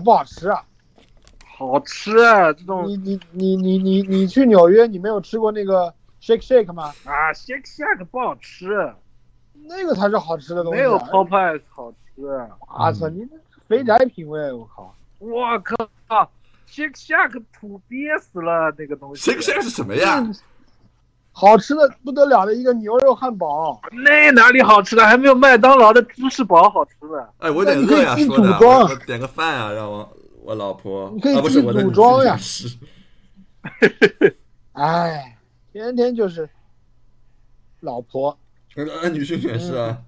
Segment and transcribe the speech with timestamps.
[0.00, 0.62] 不好吃啊。
[1.44, 2.52] 好吃啊！
[2.52, 6.92] 这种你你你你你你去纽约，你没有吃过那个 shake shake 吗？
[7.04, 8.92] 啊，shake shake 不好吃，
[9.68, 10.82] 那个才是好吃的东西啊。
[10.82, 12.26] 没有 Popeyes 好吃。
[12.66, 13.36] 啊操，你这
[13.68, 14.94] 肥宅品味，我靠！
[15.20, 16.30] 我靠
[16.68, 19.30] ，shake shake 土憋死了那个东西。
[19.30, 20.20] shake shake 是什么呀？
[21.32, 25.04] 好吃的不得了的一个牛肉汉堡，那哪里好吃的？
[25.04, 27.26] 还没有麦当劳的芝士堡好吃呢。
[27.38, 32.76] 哎，我有点那你可以饿呀，说的，组装我我点个饭啊，让我我老婆，你可以啊，不自己是我的组装呀女婿
[34.72, 35.36] 哎，
[35.72, 36.48] 天天就是
[37.80, 38.38] 老婆。
[38.76, 39.98] 呃，女性也是啊。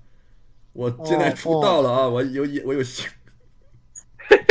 [0.72, 3.08] 我现在出道了啊，我有我有性，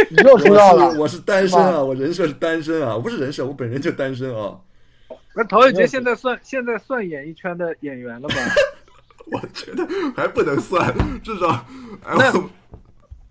[0.09, 4.57] 你又出道了 我是，单身啊，我人设是单身啊，我不是人设，我本人就单身啊。
[5.35, 8.35] 那陶宇杰现在算现在算演艺圈的演员了吧？
[9.31, 10.93] 我觉得还不能算，
[11.23, 11.47] 至少，
[12.03, 12.31] 哎，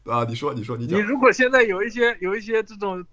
[0.04, 3.04] 我啊，你说，你说，你你，如果现在有一些有一些这种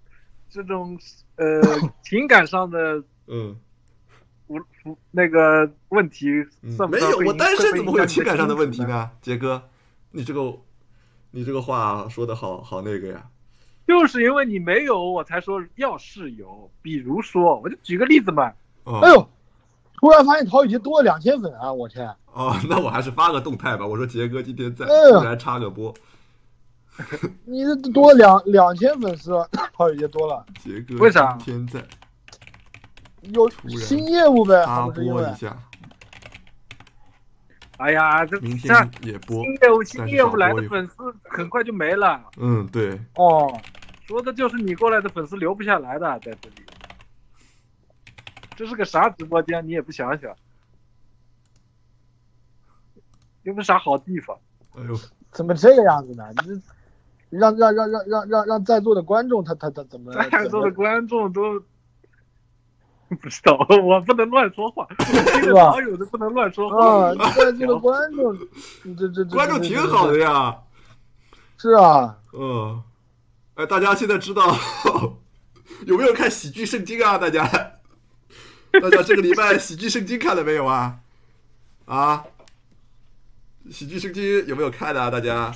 [0.48, 0.98] 这种
[1.36, 1.60] 呃
[2.02, 3.56] 情感上的嗯，
[4.48, 6.28] 无无那个问题，
[6.62, 8.82] 嗯算不没有，我单身怎么会有情感上的问题？
[8.82, 9.10] 呢？
[9.20, 9.62] 杰哥，
[10.10, 10.58] 你这个，
[11.30, 13.28] 你这个话说的好好那个呀。
[13.86, 16.70] 就是因为你没有，我才说要是有。
[16.80, 18.52] 比如说，我就举个例子嘛，
[18.84, 19.28] 哦哎呦，
[19.94, 21.72] 突然发现陶宇杰多了两千粉啊！
[21.72, 23.86] 我天，哦，那我还是发个动态吧。
[23.86, 25.92] 我说杰哥今天在，哎呦突然插个播。
[27.46, 29.32] 你这多两两千粉丝，
[29.72, 31.88] 陶宇杰多了，杰哥为啥今天在
[33.32, 35.56] 有突然新业务呗，插播一下，
[37.78, 39.42] 哎呀，这明天也播。
[39.44, 43.58] 新业务新业务来的粉丝很快就没了，嗯，对，哦，
[44.06, 46.56] 说的就是你过来的粉丝留不下来的，在这里。
[48.60, 49.66] 这是个啥直播间？
[49.66, 50.36] 你也不想想，
[53.44, 54.36] 又不是啥好地方。
[54.76, 54.94] 哎呦，
[55.32, 56.26] 怎么这个样子呢？
[56.30, 61.58] 你这让让让让让让让在座的观众他他他怎么在座的观众都
[63.08, 67.06] 不知道，我不能乱说话， 这个是吧网友都不能乱说话。
[67.06, 67.14] 啊？
[67.34, 68.36] 在座的观众，
[68.98, 70.58] 这这这观众挺好的，呀。
[71.56, 72.82] 是啊，嗯，
[73.54, 74.54] 哎，大家现在知道
[75.86, 77.16] 有没有看喜剧圣经啊？
[77.16, 77.79] 大家，
[78.80, 81.00] 大家这个礼拜喜剧圣经看了没有啊？
[81.86, 82.24] 啊，
[83.70, 85.10] 喜剧圣经有没有看的啊？
[85.10, 85.52] 大家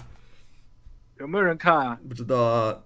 [1.18, 1.98] 有没有人看啊？
[2.08, 2.78] 不知道啊？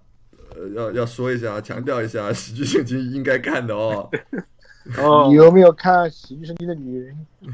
[0.55, 4.09] 呃，要要说一下，强调一下，喜剧圣经应该看的哦。
[4.97, 7.27] 哦你有没有看《喜剧圣经》的女人？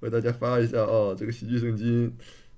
[0.00, 2.14] 为大家发一下哦，这个喜剧圣经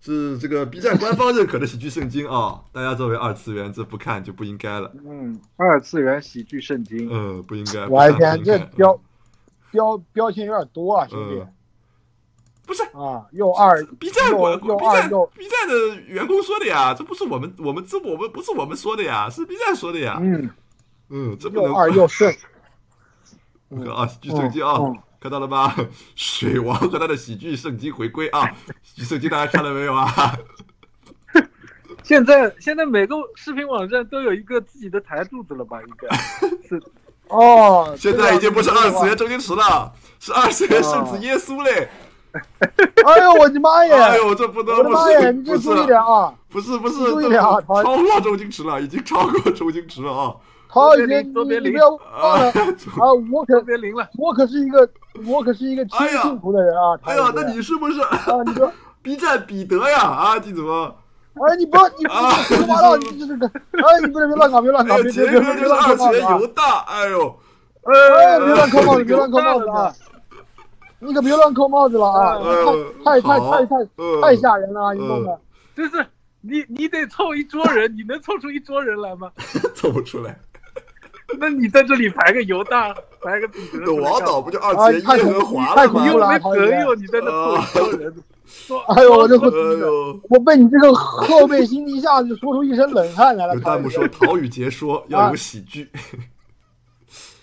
[0.06, 4.92] 是这个 B 站官方认可的喜剧圣经啊、大家作为二次元，这不看就不应该了。
[5.04, 7.08] 嗯，二次元喜剧圣经。
[7.10, 7.88] 嗯，不应该。
[7.88, 8.96] 我的天，这标
[9.72, 11.44] 标标签有点多啊，兄弟
[12.64, 20.20] 不是啊，又二 B 站又又 B 站二又 B 站的员工说的呀，这不是我们我们这我们不是我们说的呀，是 B 站说的呀。
[20.22, 20.48] 嗯
[21.08, 22.32] 嗯，这不又二又顺，
[23.92, 25.74] 啊，喜剧圣经啊，嗯看到了吧？
[26.14, 28.48] 水王和他的喜剧圣经回归啊，
[28.82, 30.38] 喜 剧圣经大家看了没有啊？
[32.04, 35.78] 现在现在每个视频网站都有一个自己的台柱子了吧？
[35.82, 36.16] 应该
[36.68, 36.80] 是
[37.26, 41.88] 哦，现在已经不是二次元周星驰了，是二次元圣子耶稣嘞！
[43.04, 43.96] 哎呦我的妈呀！
[44.10, 44.90] 哎呦，这不得不不
[45.58, 46.32] 是啊！
[46.48, 46.94] 不是不是，
[47.34, 50.36] 超过周星驰了，已经超过周星驰了啊！
[50.68, 51.98] 陶宇杰，你别离你不要忘
[52.40, 52.52] 了啊，
[53.00, 53.12] 啊！
[53.32, 54.08] 我可别灵了。
[54.18, 54.88] 我可是一个
[55.26, 56.98] 我可是一个亲哎呀幸福的人啊！
[57.04, 58.70] 哎呀，那你是不是啊，你说
[59.02, 60.00] B 站彼得呀？
[60.02, 60.94] 啊，你怎么？
[61.34, 66.46] 哎，你不要，你啊你说八道，你这这个，哎，你不能别乱搞，别乱搞，哎，别杰别别乱扣帽子啊次元犹！
[66.48, 67.38] 大，哎呦，
[67.84, 69.92] 哎，别乱扣帽子，别乱扣帽子啊！
[70.98, 72.38] 你可别乱扣帽子了啊！
[73.04, 74.92] 太太太太嗯太吓人了啊！
[74.94, 75.38] 你弄的，
[75.76, 76.04] 就是
[76.40, 79.30] 你你得凑一桌人，你能凑出一桌人来吗？
[79.76, 80.38] 凑不出来。
[81.38, 87.30] 那你在这里排个犹大，排个彼得，王导不就二啊次元耶和华了吗你又没朋友，你在那
[87.66, 88.14] 凑一桌人，
[88.46, 93.54] 说哎呦我这说哎呦，我被你这个后背心一下子说出一身冷汗来了。
[93.54, 95.88] 有弹幕说陶宇杰说要有喜剧。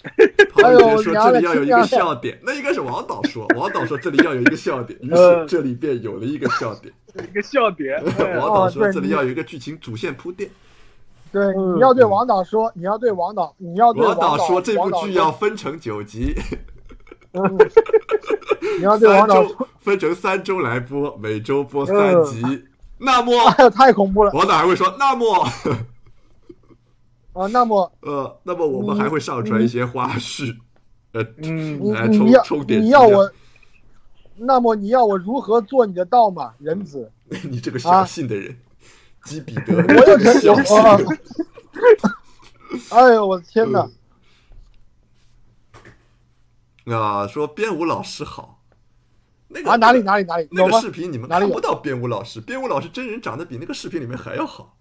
[0.03, 0.11] 哎
[0.53, 3.45] 陶宇呦杰说这里要有一个笑点，那应该是王导说。
[3.55, 6.93] 王导说这里要有一个笑点，于是呃这里便有了一个笑点。
[7.29, 8.01] 一个笑点。
[8.17, 10.49] 哎王导说这里要有一个剧情主线铺垫。
[11.33, 16.35] 对，嗯你要对王导说，你要对王导，你要对王导导说这部剧要分成九集，
[17.33, 17.57] 嗯
[18.77, 22.65] 你要对王导说分成三周来播，每周播三集。
[22.99, 23.33] 那么
[23.71, 25.43] 太恐怖了王导还会说，那么
[27.33, 27.47] 啊！
[27.47, 30.55] 那么 呃，那么我们还会上传一些花絮，
[31.11, 33.29] 呃，嗯你来充你要充点你要我，
[34.37, 37.11] 那么你要我如何做你的道嘛，人子？
[37.49, 38.55] 你这个小信的人，
[39.23, 40.97] 基比德， 我有成小啊！
[42.89, 43.87] 哎呦，我的天哪！
[46.95, 48.59] 啊，说编舞老师好。
[49.47, 50.47] 那个啊，哪里哪里哪里？
[50.51, 54.75] 那个视频你们看不到编舞老师，编舞老师真人长得比那个视频里面还要好。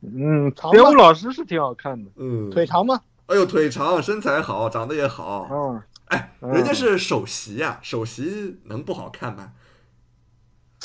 [0.00, 2.10] 嗯，长吗编舞老师是挺好看的。
[2.16, 3.00] 嗯，腿长吗？
[3.26, 5.48] 哎呦，腿长，身材好，长得也好。
[5.50, 9.52] 嗯，哎，嗯人家是首席呀、首席能不好看吗？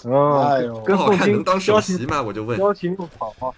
[0.06, 2.22] 哦，哎呦不好跟宋金看能当首交情席吗？
[2.22, 2.58] 我就问。
[2.58, 3.52] 交情不好啊。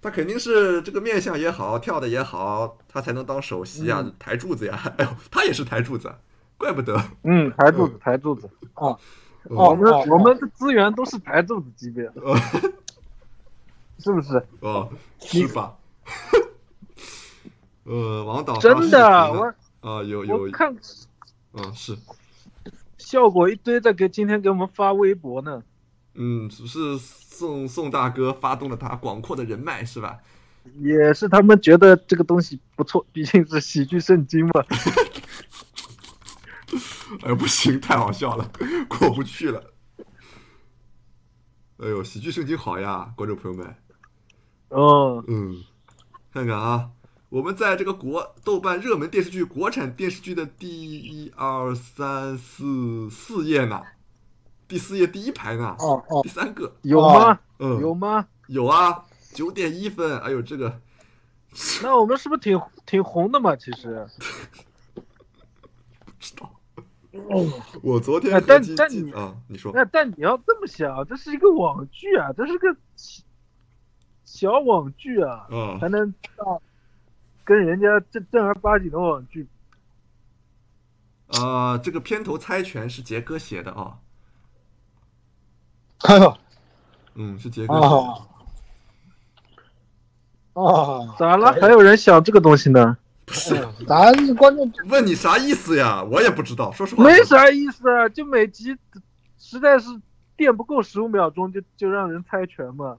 [0.00, 4.80] 他肯定是这个面相也好，跳的也好，他才能当首席啊，嗯抬柱子呀。
[4.96, 6.12] 哎呦，他也是抬柱子，
[6.56, 6.96] 怪不得。
[7.24, 8.48] 嗯，抬柱子，抬柱子。
[8.74, 8.98] 哦
[9.44, 12.36] 我们哦我们的资源都是抬柱子级别的， 哦
[13.98, 14.40] 是不是？
[14.60, 14.88] 哦，
[15.20, 15.74] 是吧？
[17.84, 19.00] 呃，王导真的，
[19.32, 20.74] 我啊，有有，看
[21.54, 21.96] 嗯是，
[23.08, 25.62] 效果一堆在给今天给我们发微博呢。
[26.12, 30.18] 嗯，只是宋宋大哥发动了他广阔的人脉，是吧？
[30.80, 34.62] 也是他们觉得这个东西不错，毕竟是喜剧圣经嘛。
[37.24, 38.52] 哎，不行，太好笑了，
[38.86, 39.72] 过不去了。
[41.78, 43.74] 哎呦，喜剧圣经好呀，观众朋友们。
[44.68, 45.64] 哦，嗯，
[46.30, 46.90] 看看啊，
[47.30, 53.82] 我们在这个国豆瓣热门电视剧、国产电视剧的第一二三四四页呢，
[54.66, 56.22] 第四页第一排呢，哦哦。
[56.22, 57.38] 第三个，有吗？
[57.58, 58.26] 嗯，有吗？
[58.46, 59.04] 有啊，
[59.34, 60.80] 九点一分，哎呦，这个
[61.82, 63.54] 那我们是不是挺挺红的嘛？
[63.56, 64.08] 其实，
[64.94, 66.50] 不知道。
[67.82, 73.22] 我昨天哎但但你基啊，你说，那但你要这么想，这是一个网剧啊，这是个小
[74.24, 75.78] 小网剧啊，嗯。
[75.78, 76.62] 才能到
[77.48, 79.48] 跟人家正正儿八经的网剧。
[81.28, 83.96] 啊，这个片头猜拳是杰哥写的啊，
[86.00, 86.36] 哎呦
[87.14, 87.88] 嗯，是杰哥写的。
[90.52, 91.16] 啊啊！
[91.18, 91.50] 咋了？
[91.58, 92.98] 还有人想这个东西呢？
[93.24, 93.54] 不是，
[93.86, 96.04] 咱观众 问你啥意思呀？
[96.04, 98.76] 我也不知道，说实话，没啥意思啊，就每集
[99.38, 99.88] 实在是
[100.36, 102.98] 电不够十五秒钟，就就让人猜拳嘛。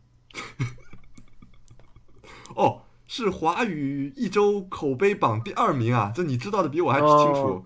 [2.55, 2.81] 哦，
[3.11, 6.11] 是华语一周口碑榜第二名啊！
[6.15, 7.41] 这你知道的比我还清楚。
[7.41, 7.65] 哦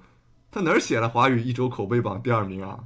[0.49, 2.85] 他哪儿写了华语一周口碑榜第二名啊？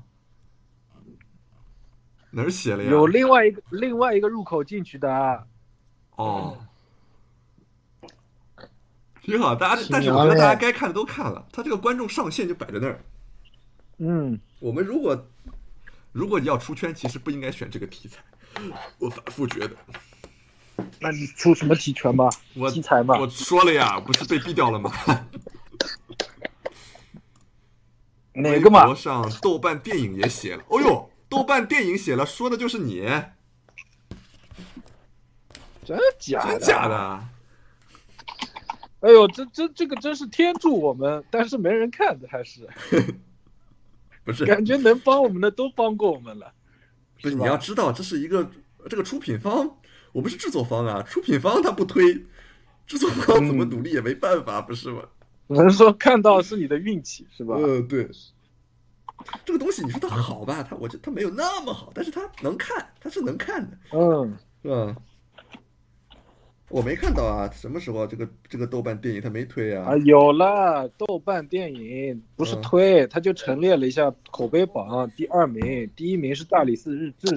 [2.31, 2.89] 哪儿写了呀？
[2.89, 5.45] 有另外一个另外一个入口进去的啊，
[6.15, 6.57] 哦，
[9.21, 9.53] 挺好。
[9.53, 13.03] 大家，但是我觉得大家该看的都看了，他这个观众上限就摆在那儿。
[13.97, 15.27] 嗯，我们如果
[16.13, 18.23] 如果你要出圈，其实不应该选这个题材。
[18.97, 19.75] 我反复觉得，
[20.99, 22.29] 那你出什么题权吧？
[22.55, 24.91] 我题材嘛我说了呀，不是被毙掉了吗？
[28.33, 28.93] 哪个嘛？
[28.93, 33.01] 上豆瓣电影也写了，哦呦，豆瓣电影写了，说的就是你，
[35.83, 36.51] 真假的？
[36.51, 36.87] 真假？
[36.87, 37.23] 的？
[39.01, 42.67] 哎呦，这这这个真是天助我们，但是没人看的，还是
[44.23, 46.51] 不是，感觉能帮我们的都帮过我们了。
[47.21, 48.51] 不是，是你要知道，这是一个
[48.89, 49.77] 这个出品方，
[50.11, 52.13] 我们是制作方啊，出品方他不推，
[52.85, 55.01] 制作方怎么嗯努力也没办法，不是吗？
[55.47, 57.55] 我是说看到是你的运气，是吧？
[57.57, 58.09] 嗯，对。
[59.43, 64.95] 这个东西你说它好吧，它我觉得它没有那么好，但是它能看，它是能看的，嗯，是吧？
[66.69, 69.85] 我没看到啊，什么时候这个这个豆瓣电影它没推啊？
[69.85, 77.27] 啊，有了，豆瓣电影不是嗯推，他就陈列了一下口碑榜第二名，第一名是《大理寺日志》，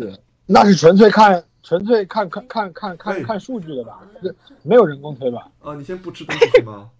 [0.46, 4.00] 那是纯粹看纯粹看看看看看哎看数据的吧？
[4.22, 5.50] 这没有人工推吧？
[5.60, 6.90] 啊，你先不吃东西是吗？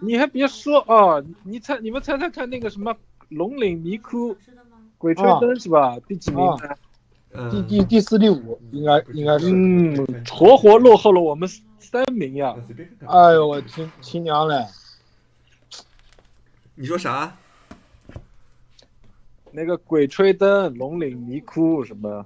[0.00, 2.94] 你还别说哦，你猜你们猜猜看那个什么
[3.28, 4.36] 龙岭迷窟
[4.96, 5.98] 鬼吹灯是吧？
[6.08, 6.44] 第几名
[7.50, 9.50] 第第第四第五应该应该是。
[9.52, 12.56] 嗯，活活落后了我们三名呀。
[13.06, 14.66] 哎呦我亲亲娘嘞！
[16.74, 17.36] 你说啥？
[19.52, 22.24] 那个鬼吹灯、龙岭迷窟什么？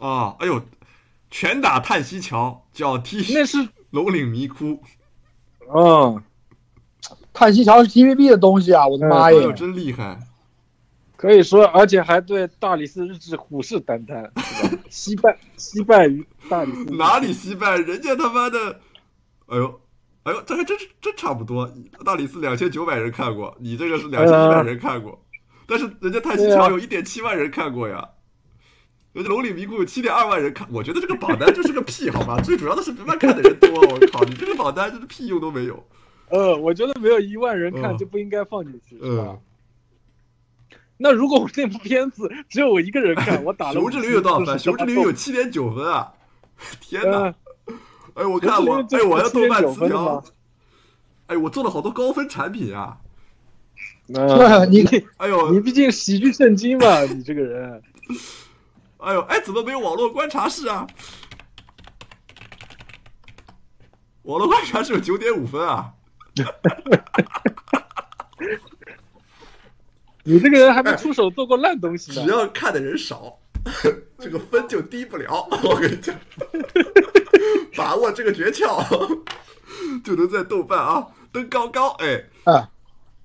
[0.00, 0.60] 啊，哎呦，
[1.30, 4.82] 拳打叹息桥，脚踢那是龙岭迷窟，
[5.72, 6.22] 嗯，
[7.32, 8.86] 叹息桥是 TVB 的东西啊！
[8.88, 9.38] 我的妈呀！
[9.38, 10.18] 哎呦，真厉害！
[11.16, 14.30] 可以说，而且还对大理寺日志虎视眈眈？
[14.88, 16.84] 惜败惜败于大理寺。
[16.96, 17.76] 哪里惜败？
[17.76, 18.80] 人家他妈的，
[19.48, 19.80] 哎呦，
[20.22, 21.70] 哎呦，这还真是真差不多。
[22.06, 25.22] 大理寺两千九百人看过，你这个是两千一百人看过，
[25.66, 28.08] 但是人家叹息桥有一点七万人看过呀。
[29.12, 32.40] 人家龙岭迷窟有七点二万人看，我觉得这个榜单就是个屁，好吧？
[32.44, 35.84] 最主要的是别人看的人多，我靠，你这个榜单就是屁用都没有。
[36.28, 39.24] 呃，我觉得没有一万人看嗯就不应该放进去，是吧？
[39.28, 39.38] 嗯，
[40.96, 44.56] 那如果我那部片子只有我一个人看，我打了 熊之旅有多少分？
[44.58, 46.12] 熊之旅有有七点九分啊！
[46.80, 47.18] 天哪！
[47.18, 47.34] 呃，
[48.14, 50.22] 哎，我看我哎，我要豆瓣词条
[51.26, 52.98] 哎，我做了好多高分产品啊！
[54.14, 54.84] 呃你
[55.16, 57.82] 哎呦，你毕竟喜剧圣经嘛，你这个人，
[59.02, 60.86] 哎呦，哎，怎么没有网络观察室啊？
[64.22, 65.92] 网络观察室有九点五分啊！
[70.22, 72.22] 你这个人还没出手做过烂东西只。
[72.26, 73.38] 要看的人少，
[74.20, 75.48] 这个分就低不了。
[75.64, 76.14] 我跟你讲，
[77.74, 78.84] 把握这个诀窍，
[80.04, 81.88] 就能在豆瓣啊登高高。
[81.98, 82.68] 哎，啊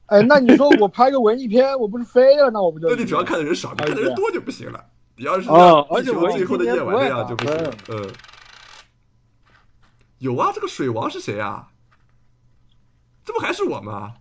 [0.08, 2.50] 哎，那你说我拍个文艺片，我不是飞了？
[2.50, 2.88] 那我不就？
[2.90, 4.84] 那你只要看的人少，你看的人多就不行了。
[5.18, 7.74] 你要是哦像地球而且文艺最后的夜晚那样就不行。
[7.90, 8.12] 嗯，
[10.18, 11.70] 有啊，这个水王是谁啊？
[13.24, 14.16] 这不还是我吗？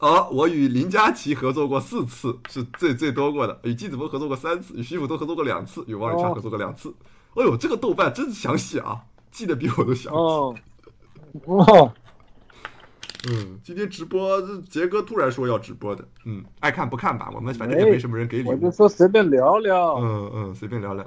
[0.00, 6.94] 哦，我与林佳琪合作过四次，是最最多过的；与季子峰合作过三次，与徐福东合作过两次，与王宇川哦合作过两次。
[7.36, 10.18] 哎呦，这个豆瓣真是详细啊，记得比我都详细。
[10.18, 10.54] 哦，
[11.46, 11.94] 哦，
[13.30, 19.94] 嗯，今天直播，这杰哥突然说要直播的，嗯，爱看不看吧，我们反正也哎没什么人给礼物我就，说随便聊聊。
[19.96, 21.04] 嗯嗯，随便聊聊，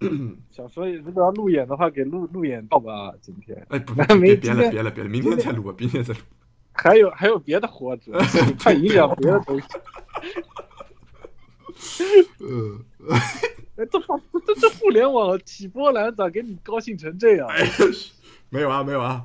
[0.00, 3.12] 嗯， 想说如果要路演的话，给路路演到吧。
[3.20, 6.20] 今天哎，不，没别别了别了别了，明天再录吧，明天再录。
[6.72, 8.12] 还有还有别的活着，
[8.58, 9.66] 怕影响别的东西。
[12.40, 12.78] 嗯，
[13.10, 17.46] 哎，这放这这互联网起波澜咋给你高兴成这样？
[17.50, 17.64] 哎，
[18.50, 19.24] 没有啊没有啊，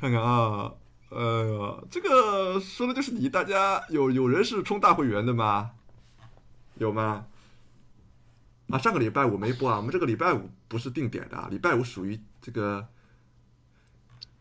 [0.00, 0.72] 看看啊，
[1.10, 5.72] 呃，这个说的就是你，大家有有人是充大会员的吗？
[6.78, 7.26] 有吗？
[8.70, 12.88] 啊，上个礼拜五没播啊，我们这个礼拜五不是定点的啊，礼拜五属于这个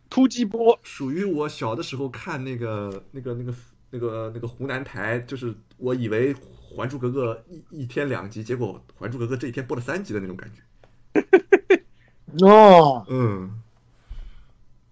[0.10, 3.54] 突击播，属于我小的时候看那个那个那个
[3.90, 6.34] 那个那个湖南台，就是我以为
[6.74, 10.62] 《还珠格格》一一天两集，结果《还珠格格》这一天播了三集的那种感觉。
[12.46, 13.62] 哦，嗯，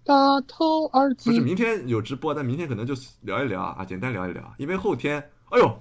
[0.08, 5.80] 大头儿子不是明天有直播，但明天可能就聊一聊啊，简单聊一聊，因为后天，哎呦，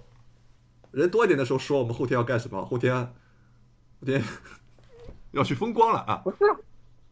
[0.91, 4.21] 人多一点的时候说我们后天要干什么，后天后天
[5.31, 6.39] 要去风光了啊，不是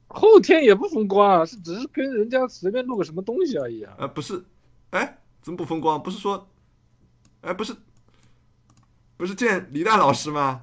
[0.09, 3.95] 后天也不风光啊，是只是跟人家随便录个什么东西而已啊。
[3.99, 4.45] 呃，不是，
[4.91, 6.03] 哎，怎么不风光？
[6.03, 6.49] 不是说，
[7.43, 7.77] 哎，不是，
[9.17, 10.63] 不是见李诞老师吗？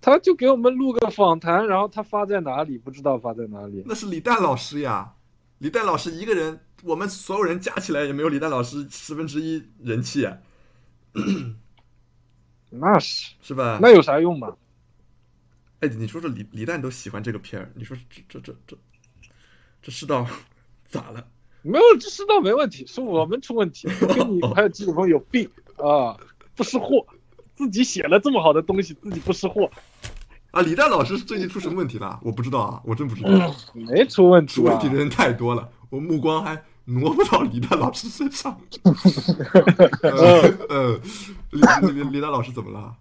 [0.00, 2.78] 他就给我们录个访谈，然后他发在哪里？
[2.78, 3.82] 不知道发在哪里。
[3.86, 5.14] 那是李诞老师呀，
[5.58, 10.36] 李诞老师一个人，我们所有人加起来也没有李诞老师十分之一人气啊，
[12.70, 13.78] 那是，是吧？
[13.80, 14.56] 那有啥用嘛？
[15.80, 18.76] 哎，你说说李李诞都喜欢这个片儿，你说这这这这
[19.82, 20.26] 这世道
[20.88, 21.26] 咋了？
[21.62, 26.18] 没有，这世道没问题，是我们出问题， 跟你还有季子峰有病啊，
[26.54, 27.06] 不识货，
[27.56, 29.70] 自己写了这么好的东西，自己不识货，
[30.54, 32.20] 啊，李诞老师最近出什么问题了？
[32.22, 33.30] 我不知道啊，我真不知道。
[33.72, 34.88] 没出问题啊出问题。
[34.88, 38.56] 的人太多了，我目光还挪不到李诞老师身上。
[40.02, 41.00] 呃呃，
[41.50, 41.60] 李
[41.92, 42.94] 李李诞老师怎么了？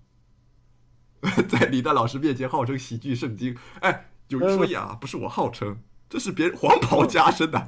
[1.47, 5.77] 在李诞老师面前号称喜剧圣经，哎，有一说一啊，不是我号称，
[6.09, 7.67] 这是别人黄袍加身的，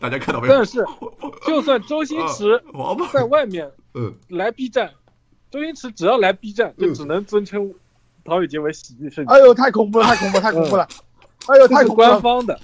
[0.00, 0.54] 大家看到没有？
[0.54, 0.82] 但是，
[1.46, 4.90] 就算周星驰啊黄袍，在外面嗯，来 B 站，
[5.50, 7.72] 周星驰只要来 B 站，就嗯只能尊称
[8.26, 10.86] 陶宇杰为喜剧圣经，哎呦，太恐怖了，太恐怖，太恐怖了！
[11.46, 12.20] 哎呦，太恐怖了！
[12.20, 12.58] 官方的。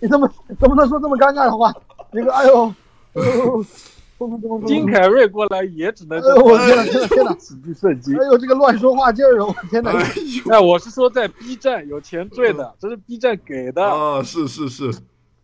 [0.00, 1.74] 你怎么怎么能说这么尴尬的话？
[2.12, 2.74] 那个，哎呦，
[3.14, 3.64] 哎呦，
[4.66, 7.36] 金凯瑞过来也只能我天哪，天哪，天哪！
[7.38, 8.24] 喜剧圣经哎。
[8.26, 9.46] 呦，这个乱说话劲儿啊！
[9.46, 9.90] 我天哪！
[10.50, 13.82] 哎，我是说在 B 站有前缀的，这是 B 站给的。
[13.82, 14.92] 啊，是是是，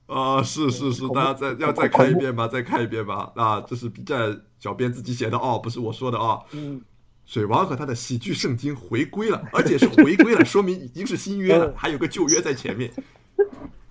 [0.06, 3.32] 啊，是是是，大家再要再看一遍吧，再看一遍吧。
[3.34, 6.38] 啊，这是 B 站小编自己写的哦，不是我说的啊。
[6.52, 6.80] 嗯，
[7.30, 12.90] 水王和他的喜剧圣经回归了， 而且是回归了， 说明已经是新约了，还有个旧约在前面。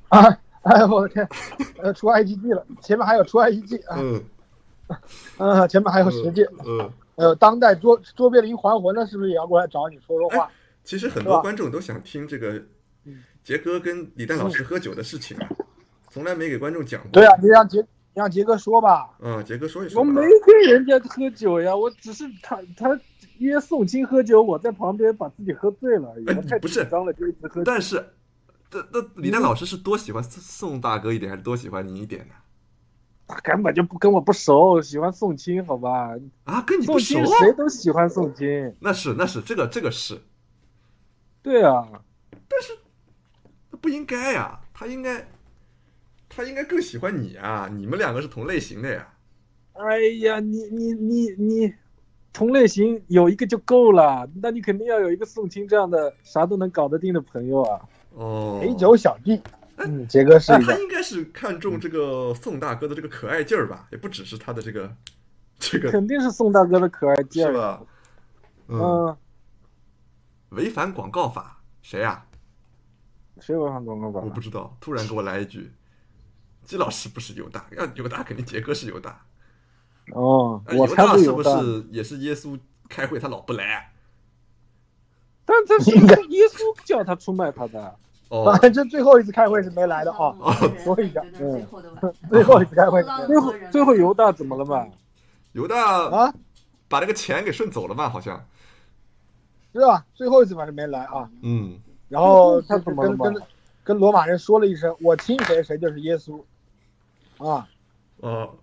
[0.10, 0.27] 啊，
[0.63, 1.25] 哎呦，我的天！
[1.81, 4.22] 呃，出 IGG 了，前面还有出 IGG 啊，嗯
[5.38, 6.46] 啊，前面还有十届。
[6.65, 10.51] 嗯，还有当代卓卓别林还魂了，是不是也要过来找你说说话？
[10.84, 12.62] 其实很多观众都想听这个
[13.41, 15.48] 杰哥跟李诞老师喝酒的事情啊，
[16.12, 17.12] 从来没给观众讲过。
[17.13, 19.12] 对啊，你让杰你让杰哥说吧。
[19.22, 20.01] 嗯，杰哥说一说。
[20.01, 23.00] 我没跟人家喝酒呀，我只是他他
[23.39, 26.25] 约宋青喝酒，我在旁边把自己喝醉了而已。
[26.27, 27.63] 哎我太紧张了，就一直喝酒。
[27.65, 28.05] 但是，
[28.72, 30.41] 那那李诞老师是多喜欢宋
[30.72, 32.34] 宋大哥一点，还是多喜欢你一点呢？
[33.27, 36.15] 他根本就不跟我不熟，喜欢宋青，好吧？
[36.46, 37.25] 啊，跟你不熟青？
[37.25, 38.75] 谁都喜欢宋青。
[38.79, 40.19] 那是那是这个这个是，
[41.43, 41.88] 对啊，
[43.69, 45.27] 那不应该呀、他应该
[46.27, 49.13] 他应该更喜欢你啊，你们两个是同类型的呀。
[49.74, 51.74] 哎呀，你你你你，
[52.32, 57.82] 同类型有一个就够了，那你肯定要有一个宋青这样的啥都能搞得定的朋友啊。
[58.14, 59.42] 哦，陪酒小弟，
[59.78, 64.94] 嗯，杰哥是一个，他应该是看中这个宋大哥的这个可爱劲儿吧，也不只是他的这个
[65.60, 67.52] 这个肯定是宋大哥的可爱劲儿。
[67.52, 67.82] 是吧？
[68.68, 69.18] 嗯，嗯，
[70.50, 72.26] 违反广告法谁呀、
[73.40, 74.30] 谁违反广告法我？
[74.30, 75.72] 不知道，突然给我来一句，
[76.64, 79.22] 季老师不是犹大，要犹大肯定杰哥是犹大。
[80.13, 81.44] 哦，我才大是不。
[81.44, 83.92] 是也是耶稣开会他老不来？
[85.46, 86.16] 但这是应该。
[86.16, 87.96] 耶稣叫他出卖他的。
[88.30, 88.56] 哦。
[88.62, 90.36] 反正最后一次开会是没来的啊，
[90.84, 91.22] 说一下。
[91.34, 93.04] 最后的问题最后一次开会。
[93.28, 94.88] 最后最后犹大怎么了嘛？
[95.54, 96.34] 犹大啊，
[96.88, 98.10] 把那个钱给顺走了吧？
[98.10, 98.46] 好像。
[99.72, 100.04] 是吧？
[100.16, 103.25] 最后一次反正没来啊，嗯，然后他跟怎么了嘛？
[103.25, 103.44] 跟跟
[103.84, 106.42] 跟罗马人说了一声，我亲谁谁就是耶稣，
[107.38, 107.68] 啊，
[108.18, 108.56] 哦，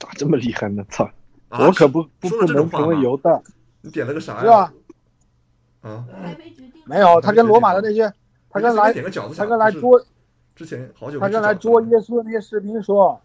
[0.00, 0.84] 咋这么厉害呢？
[0.90, 1.08] 操！
[1.50, 3.42] 啊我可不不说不能成为犹大。
[3.80, 4.72] 你点了个啥是吧呀？
[5.90, 6.06] 啊，
[6.86, 8.12] 没有，他跟罗马的那些，
[8.48, 10.04] 他跟来点个饺子，他跟来捉
[10.54, 13.20] 之前好久他跟来捉耶稣的那些士兵说，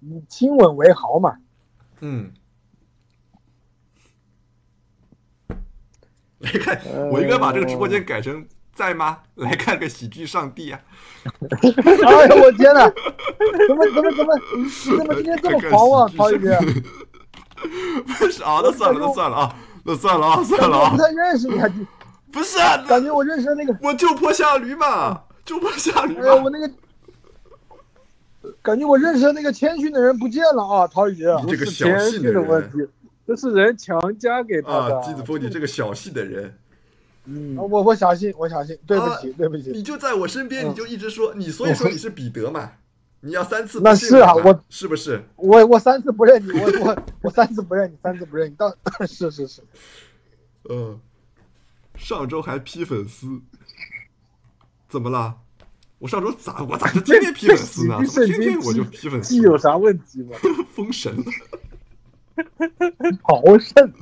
[0.00, 1.36] 以亲吻为豪嘛，
[2.00, 2.32] 嗯。
[6.38, 9.18] 来看，我应该把这个直播间改成在吗？
[9.36, 10.80] 来看个喜剧上帝啊！
[12.06, 12.88] 哎呦，我天哪！
[13.66, 14.38] 怎么怎么怎么
[14.98, 16.56] 怎么今天这么狂妄， 陶宇哥？
[18.18, 21.66] 不是啊，那算了，那算了啊，那算了啊，算了啊，我不太认识你啊，
[22.30, 26.50] 不是啊，感觉我认识的那个，我就坡下驴嘛，就坡下驴哎呀，我。
[26.50, 26.70] 那个，
[28.62, 31.24] 感觉我认识的那个谦逊的人不见了啊，陶宇。
[31.44, 32.88] 你这个小气的问人题，
[33.26, 34.98] 这是人强加给他的。
[34.98, 36.56] 啊，姬子峰，你这个小气的人，
[37.26, 39.70] 嗯，我我相信，我相信，对不起，啊对不起。
[39.72, 42.72] 你就在我身边，嗯你就一直说你，所以说你是彼得嘛，
[43.20, 45.22] 你要三次那是啊我是不是？
[45.36, 48.72] 我我三次不认你，我我我三次不认你，三次不认你，当
[49.06, 49.62] 是是是，
[50.70, 51.00] 嗯，
[51.96, 53.40] 上周还批粉丝，
[54.88, 55.34] 怎么了？
[55.98, 57.96] 我上周咋我咋就天天批粉丝呢？
[58.06, 59.34] 怎么天天我就批粉丝？
[59.38, 60.36] 有啥问题吗？
[60.74, 61.24] 封神了！
[63.22, 63.92] 好胜！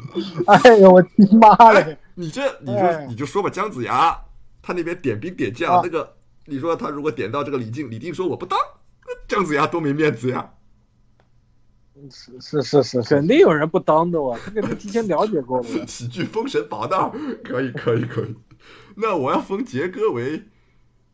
[0.46, 1.96] 哎呦，我亲妈嘞！
[2.14, 4.16] 你这你就哎你就说吧，姜子牙
[4.62, 8.58] 他那边点兵点将啊那个，你说他如果点到这个李靖，李靖说我不当，
[9.28, 10.50] 姜子牙多没面子呀！
[12.10, 15.66] 是是是是是肯，定有人不当的哇，这个你提前了解过了。
[15.86, 17.10] 喜剧封神宝藏，
[17.44, 18.34] 可以可以可以。
[18.96, 20.42] 那我要封杰哥为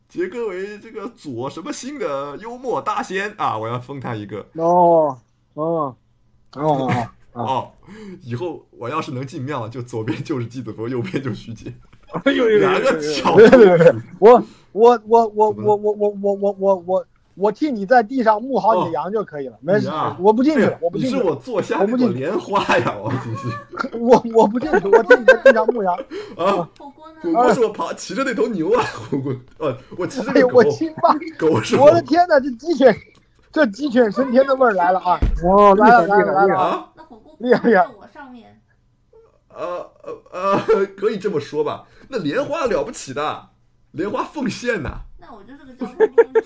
[0.09, 3.57] 杰哥为这个左什么星的幽默大仙啊！
[3.57, 5.17] 我要封他一个哦
[5.53, 5.95] 哦
[6.53, 7.69] 哦，哦哦。
[8.23, 11.73] 以后我要是能进庙，就左边就是季子峰，右边就是徐杰，
[12.25, 12.99] 哎呦呦呦两个！
[13.13, 13.99] 巧别别别别妇。
[14.19, 22.95] 我我我我我我我我我我我我替你在地上牧好你的羊就可以了，没事啊，我不进去了我不进去了，我坐下我不进莲花呀！
[23.01, 23.47] 我真是
[23.97, 25.93] 我我不进去，我替你在地上牧羊。
[26.37, 26.69] 啊！
[26.77, 27.19] 火锅呢？
[27.23, 31.15] 火锅是我跑骑着那头牛啊，火锅呃，我骑着哎呦，那狗我，亲妈！
[31.37, 32.95] 狗是我的天哪，这鸡犬，
[33.51, 35.17] 这鸡犬升天的味儿来了啊！
[35.45, 36.07] 哇，来了！
[36.07, 36.90] 来了来了
[37.41, 38.61] 厉害厉我上面，
[39.49, 41.87] 呃呃呃，可以这么说吧。
[42.09, 43.49] 那莲花了不起的，
[43.91, 45.01] 莲花奉献呐。
[45.19, 46.41] 那我就是个交通工具，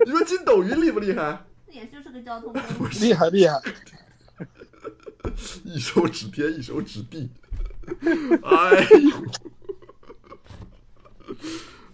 [0.04, 1.44] 你说筋斗云厉不厉害？
[1.70, 3.06] 也就是个交通工具。
[3.06, 3.60] 厉害厉害！
[5.64, 7.30] 一手指天，一手指地。
[8.42, 9.16] 哎呦，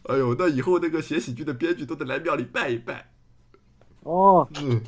[0.04, 3.10] 哎呦，那以后那个写喜剧的编剧都得来庙里拜一拜，
[4.04, 4.80] 哦，嗯，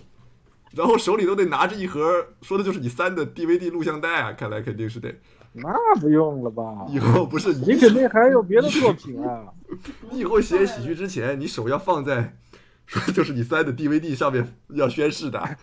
[0.74, 5.14] 然后手里都得拿着一盒，说的就是你三的 DVD 录像带啊，看来肯定是得。
[5.52, 6.86] 那不用了吧？
[6.88, 9.44] 以后不是你肯定还有别的作品啊。
[10.10, 12.36] 你以后写喜剧之前，你手要放在
[12.86, 15.56] 说的就是你三的 DVD 上面要宣誓的。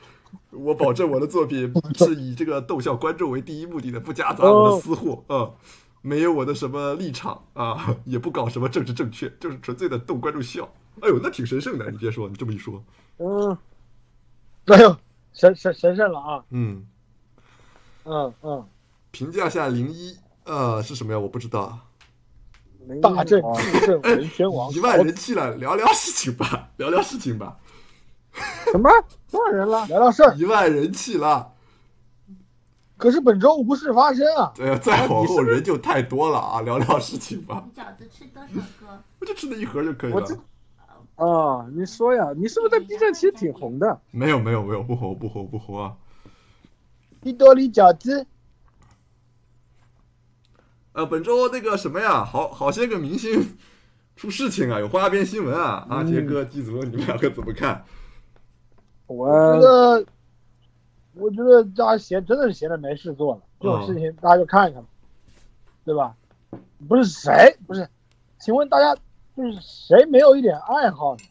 [0.52, 5.54] 我保证我的作品是以这个逗笑观众为第一目的的，不夹杂我的私货啊、嗯
[6.04, 10.68] 没有我的什么立场啊，也不搞什么政治正确，就是纯粹的逗观众笑。
[11.00, 12.84] 哎呦，那挺神圣的，你别说，你这么一说，
[13.20, 13.56] 嗯，
[14.68, 14.96] 哎呦，
[15.34, 16.44] 神神神圣了啊！
[16.52, 16.86] 嗯，
[18.06, 18.66] 嗯嗯，
[19.12, 21.20] 评价下零一，呃，是什么呀？
[21.20, 21.80] 我不知道，
[23.02, 27.58] 大政哦至圣文宣王 一万人气了，聊聊事情吧， 聊聊事情吧，
[28.72, 28.90] 什么
[29.32, 29.86] 多少人了？
[29.88, 30.36] 聊聊事儿。
[30.36, 31.54] 一万人气了，
[32.98, 34.54] 可是本周无事发生啊！
[34.56, 38.48] 对呀，再往后人就太多了啊，聊聊事情吧，你饺子吃多少
[38.80, 39.04] 个？
[39.20, 40.26] 我就吃那一盒就可以了。
[41.16, 44.02] 哦，你说呀，你是不是在 B 站其实挺红的？
[44.12, 45.96] 没有没有没有，不红不红不红啊！
[47.22, 48.26] 一多里饺子，
[50.94, 53.58] 呃，本周那个什么呀，好好些个明星
[54.16, 55.86] 出事情啊，有花边新闻啊！
[55.90, 57.86] 阿杰嗯哥、季泽，你们两个怎么看？
[59.06, 60.06] 我我觉得，
[61.14, 64.84] 我觉得大家闲真的是闲着没事做了，这种事情大家就看一看，
[65.86, 66.16] 对吧？
[66.88, 67.88] 不是谁不是？
[68.40, 69.00] 请问大家
[69.36, 71.24] 就是谁没有一点爱好呢？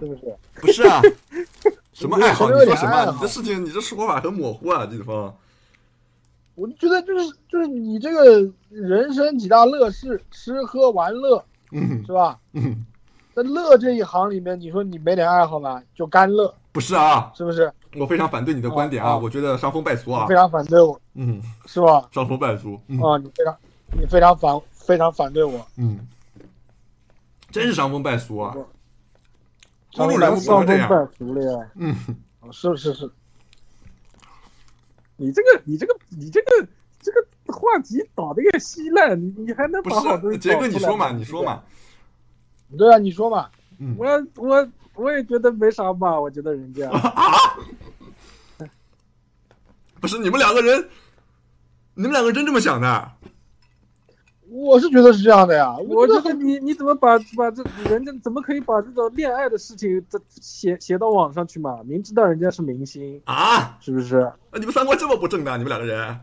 [0.00, 0.36] 是不是？
[0.60, 1.00] 不是啊，
[1.92, 2.50] 什么爱好？
[2.50, 3.10] 有你说什么？
[3.12, 5.32] 你这事情，你这说法很模糊啊，季子峰。
[6.54, 12.38] 我就觉得就是就是你这个人生几大乐事，吃喝玩乐嗯是吧？
[12.52, 12.86] 嗯，
[13.34, 15.82] 在乐这一行里面，你说你没点爱好吧？
[15.96, 17.72] 就干乐，不是啊，是不是？
[17.98, 20.34] 我非常反对你的观点啊，啊啊我觉得伤风败俗啊非。
[20.36, 22.08] 常反对我，嗯，是吧？
[22.12, 22.78] 伤风败俗。
[22.86, 23.56] 嗯啊，你非常
[23.98, 26.06] 你非常反非常反对我，嗯，
[27.54, 28.52] 真是伤风败俗啊！
[28.52, 28.66] 公
[29.92, 30.66] 伤风众人物伤风。
[30.66, 31.70] 败俗了呀！
[31.76, 31.94] 嗯，
[32.40, 33.08] 哦是是是，
[35.16, 36.66] 你这个你这个你这个
[37.00, 41.62] 这个话题导的也稀烂，你你还能不把好东是，杰哥，你说嘛，你说嘛。
[42.76, 47.54] 对啊，你说嘛，嗯我我我也觉得没啥吧，我觉得人家啊，
[50.00, 50.88] 不是你们两个人，
[51.94, 53.12] 你们两个真这么想的？
[54.54, 61.82] 我是觉得是这样的呀，我觉得你你怎么把把这人家怎么可以把这种恋爱的事情这写写到网上去嘛？
[61.84, 63.76] 明知道人家是明星，啊？
[63.80, 64.18] 是不是？
[64.18, 66.20] 啊你们三观这么不正的，你们两个人？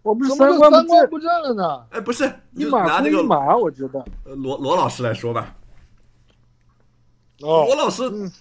[0.00, 1.84] 我不是怎么就三观不正，三观不正了呢？
[1.90, 4.02] 哎，不是，就一码拿这个归一码，我觉得。
[4.24, 5.54] 呃罗罗老师来说吧。
[7.42, 8.32] 哦罗，老师嗯，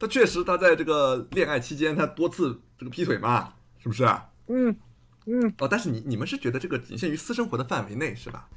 [0.00, 4.04] 他确实他在这个恋爱期间，他多次这个劈腿嘛，是不是？
[4.48, 4.74] 嗯
[5.26, 8.48] 嗯，哦，但是你你们是觉得这个仅限于私生活的范围内是吧？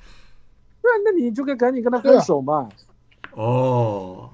[0.81, 2.69] 对啊，那你就该赶紧跟他分手嘛。
[3.33, 4.29] 哦，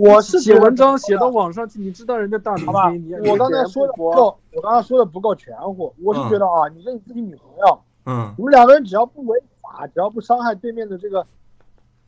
[0.00, 5.94] 我是写文章写到网上去，你知道人家大明好吧星，你，我刚才说的不够，我刚才说的不够全乎。
[6.02, 11.26] 我是觉得啊，你跟你自己女朋友，嗯你们两个人只要不违法，只要不伤害对面的这个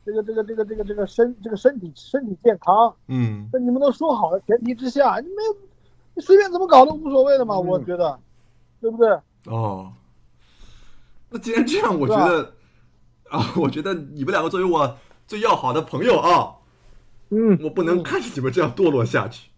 [0.04, 5.56] 这个这个这个这个这个身这个身体身体健康，嗯那你们都说好的前提之下，你没有
[6.14, 8.18] 你随便怎么搞都无所谓的嘛，嗯我觉得，
[8.82, 9.08] 对不对？
[9.46, 9.92] 哦，
[11.30, 12.52] 那既然这样，我觉得
[13.30, 16.50] 啊，我觉得你们两个作为我最要好的朋友啊，
[17.30, 19.48] 嗯我不能看着你们这样堕落下去。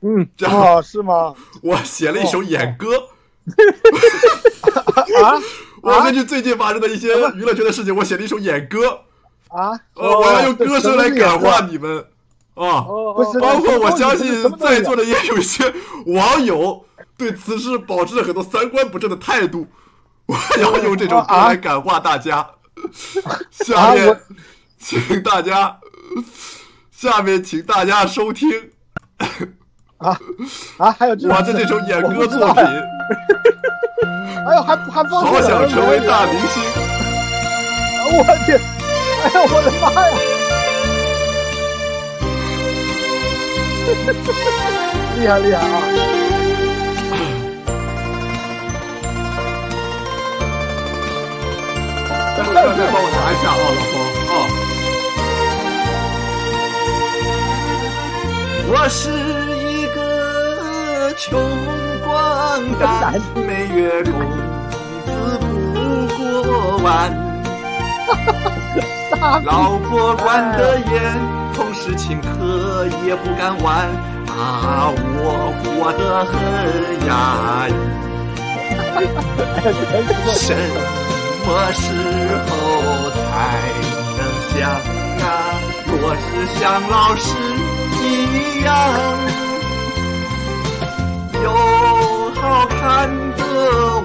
[0.00, 1.34] 嗯，这样，哦，是吗？
[1.62, 3.08] 我写了一首演歌。
[5.22, 5.34] 啊
[5.82, 9.00] 我根据最近发生的一些娱乐圈的事情，我写了一首演歌。
[9.48, 9.72] 啊？
[9.94, 11.98] 呃，我要用歌声来感化你们
[12.54, 12.82] 啊。
[13.40, 15.74] 包括我相信在座的也有一些
[16.06, 16.84] 网友
[17.22, 19.64] 对此事保持了很多三观不正的态度，
[20.26, 22.44] 我要用这种歌来感化大家。
[23.64, 24.20] 下啊面
[24.76, 25.78] 请大家，
[26.90, 28.50] 下面请大家收听
[29.98, 30.18] 啊
[30.78, 36.60] 啊，还有这 我的这首演歌作品哎呦，还还《放好想成为大明星》。
[38.18, 38.58] 我天！
[39.22, 40.12] 哎呦，我的妈呀！
[45.20, 46.31] 厉害厉害啊！
[52.44, 53.92] 再帮我拿一下啊，老婆
[54.32, 54.34] 啊！
[58.74, 59.00] 我是
[59.68, 59.98] 一个
[61.16, 61.28] 穷
[62.04, 62.10] 光
[62.80, 62.82] 蛋，
[63.46, 64.12] 每月工
[65.04, 65.42] 资不
[66.42, 66.86] 过万，
[69.44, 70.92] 老婆管得严，
[71.54, 73.86] 同事请客也不敢玩
[74.28, 76.32] 啊，我活得很
[77.06, 77.10] 压
[77.68, 77.70] 抑。
[81.42, 81.82] 什么时
[82.46, 82.50] 候
[83.10, 83.18] 才
[84.16, 84.20] 能
[84.54, 85.26] 像啊
[85.86, 86.22] 若是
[86.60, 87.24] 像老师
[88.00, 88.70] 一样，
[91.42, 91.46] 有
[92.40, 92.78] 好看
[93.36, 93.42] 的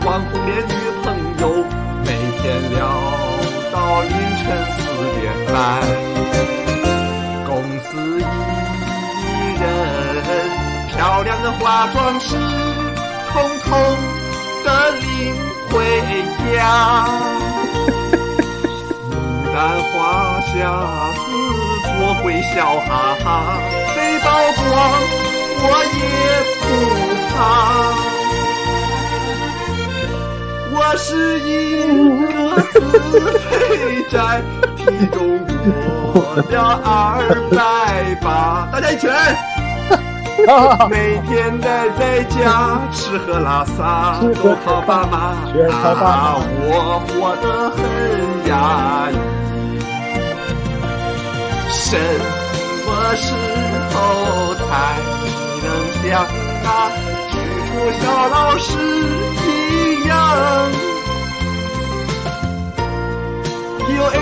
[0.04, 0.73] 网红恋女
[1.04, 1.06] 朋
[1.41, 1.43] 友，
[2.04, 2.10] 每
[2.41, 2.76] 天聊
[3.71, 4.80] 到凌晨四
[5.21, 5.23] 点
[5.54, 5.56] 半，
[7.45, 7.50] 公
[7.84, 7.88] 司
[9.21, 9.21] 艺
[9.62, 9.63] 人
[10.89, 11.62] 漂亮的化
[11.93, 12.36] 妆师，
[13.32, 14.16] 统统的领
[15.69, 15.75] 回
[16.53, 17.06] 家。
[19.10, 19.12] 牡
[19.53, 19.56] 丹
[19.91, 19.95] 花
[20.41, 20.51] 下
[21.15, 21.25] 似
[21.99, 22.56] 朵会笑
[22.88, 22.89] 哈
[23.23, 23.25] 哈，
[23.95, 24.25] 被曝
[24.56, 24.65] 光
[25.60, 25.65] 我
[25.97, 25.99] 也
[26.62, 26.65] 不
[27.34, 27.36] 怕。
[30.69, 31.49] 我是一
[32.27, 32.75] 个自
[33.49, 33.51] 肥
[34.12, 34.15] 宅，
[34.77, 36.53] 体重过了
[36.86, 36.88] 二
[37.49, 37.56] 百
[38.21, 39.47] 八，大家一起来。
[40.89, 46.71] 每天待在家吃喝拉撒都靠爸妈，全靠爸妈啊我
[47.08, 47.78] 活得很
[48.47, 48.52] 压
[49.12, 49.13] 抑。
[51.69, 51.97] 什
[52.86, 53.26] 么时
[53.93, 53.95] 候
[54.56, 54.62] 才
[55.63, 55.65] 能
[56.04, 56.06] 像
[56.63, 56.65] 那
[57.30, 57.34] 许
[57.73, 58.69] 褚小老师
[59.47, 59.47] 一
[60.08, 60.12] 样？
[63.97, 64.15] 有 A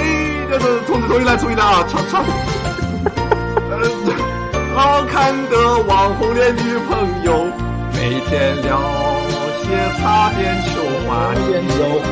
[0.50, 0.52] 的
[0.88, 2.24] 同志同学来注意了啊，唱唱。
[4.76, 6.60] 好看的网红脸女
[6.90, 7.48] 朋友，
[7.94, 8.78] 每天聊
[9.64, 10.70] 些擦边球
[11.08, 11.40] 话题。
[11.50, 12.06] 边球话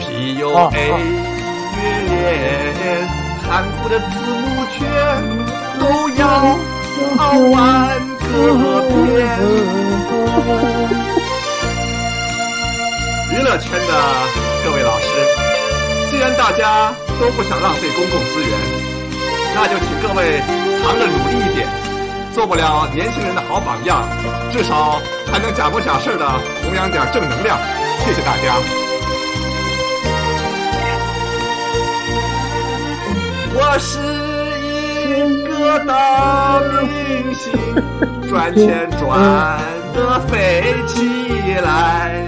[0.00, 0.82] PUA
[1.78, 2.18] 虐
[2.74, 2.82] 恋，
[3.40, 3.46] 残
[3.76, 4.78] 酷的字母圈
[5.78, 5.82] 都
[6.18, 6.20] 要
[7.18, 7.22] 熬
[7.52, 7.56] 完
[8.18, 8.26] 个
[8.90, 9.06] 遍。
[13.30, 13.92] 娱乐圈的
[14.64, 15.06] 各位老师，
[16.10, 18.52] 既然大家都不想浪费公共资源，
[19.54, 20.40] 那就请各位
[20.82, 21.68] 藏着努力一点，
[22.32, 24.06] 做不了年轻人的好榜样，
[24.52, 26.28] 至少还能假模假式的
[26.62, 27.58] 弘扬点正能量。
[28.04, 28.54] 谢谢大家。
[33.60, 33.98] 我是
[34.62, 37.50] 一个大明星，
[38.28, 39.58] 赚钱赚
[39.92, 42.22] 得飞起来。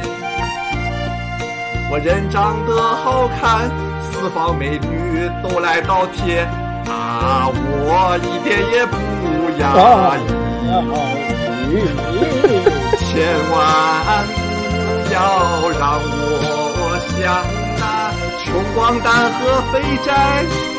[1.92, 3.70] 我人长得好看，
[4.10, 6.44] 四方美女都来倒贴，
[6.90, 8.92] 啊，我一点也不
[9.60, 9.62] 压
[10.18, 10.20] 抑。
[12.98, 13.08] 千
[13.50, 13.54] 万
[14.74, 14.78] 不
[15.12, 15.16] 要
[15.78, 17.18] 让我像
[17.78, 17.82] 那
[18.42, 19.38] 穷光蛋和
[19.72, 19.74] 肥
[20.04, 20.08] 宅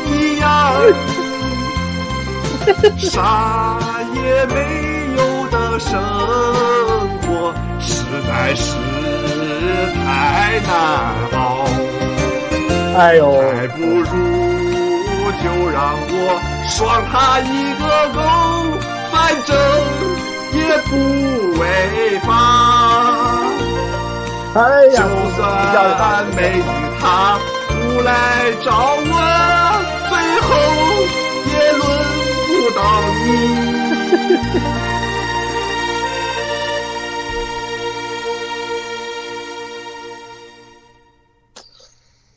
[0.06, 0.45] 一样，
[2.97, 3.80] 啥
[4.13, 4.56] 也没
[5.15, 5.19] 有
[5.50, 5.89] 的生
[7.21, 7.89] 活实
[8.28, 8.76] 在是
[9.95, 10.69] 太难
[11.39, 11.39] 熬。
[12.97, 13.21] 哎呦，
[13.54, 14.12] 还不如
[15.44, 16.13] 就让我
[16.67, 18.20] 爽他一个够，
[19.12, 19.15] 反
[19.46, 19.50] 正
[20.54, 20.91] 也不
[21.60, 21.62] 违
[22.26, 22.30] 法。
[24.54, 24.60] 哎
[24.94, 25.39] 呀，就算
[26.36, 26.62] 美女
[27.00, 27.04] 她
[27.70, 28.10] 不来
[28.63, 28.67] 找
[29.00, 29.13] 我，
[30.10, 30.50] 最后
[31.48, 31.82] 也轮
[32.48, 32.80] 不到
[33.24, 33.26] 你。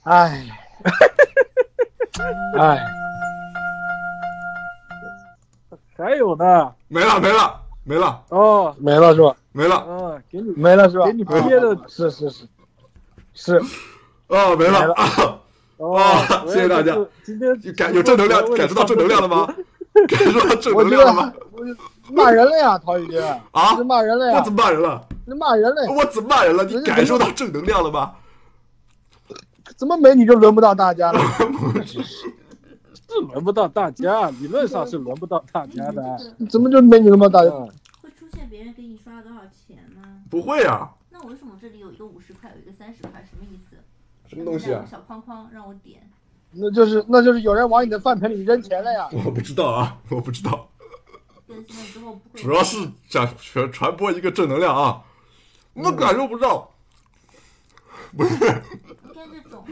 [0.04, 0.12] 哎，
[2.58, 2.84] 哎，
[5.96, 9.34] 还有呢，没了没了没了哦，没了是吧？
[9.52, 11.06] 没了啊，给你没了是吧？
[11.06, 12.46] 给你憋的是是是
[13.34, 13.56] 是，
[14.28, 15.38] 哦没没了了啊！
[15.78, 16.96] 哦，谢谢大家。
[17.24, 19.46] 今天感有正能量，感受到正能量了吗？？
[20.08, 21.32] 感受到正能量了吗？
[21.52, 23.20] 我骂人了呀，陶宇杰，
[23.52, 25.00] 啊你骂人了呀我怎，么骂人了？
[25.26, 26.64] 你骂人了，我怎么骂人了？
[26.64, 28.12] 你感受到正能量了吗？
[29.76, 31.20] 怎么美女就轮不到大家了？
[31.84, 36.18] 是轮不到大家，理论上是轮不到大家的。
[36.50, 37.50] 怎么就美女轮不到大
[38.02, 40.02] 会出现别人给你刷了多少钱吗？
[40.28, 43.76] 不会啊，那我为什么这里有一个五十块，有一个三十块，什么意思？
[44.26, 44.84] 什么东西啊？
[44.90, 46.10] 小框框让我点，
[46.52, 49.08] 那就是那就是有人往你的饭盆里扔钱了呀！
[49.24, 50.68] 我不知道啊，我不知道，
[51.46, 52.40] 更新了之后不会。
[52.42, 52.76] 主要是
[53.08, 55.02] 想传传播一个正能量啊，
[55.74, 56.70] 我感受不到。
[58.16, 58.62] 不是，
[59.14, 59.64] 你看这种，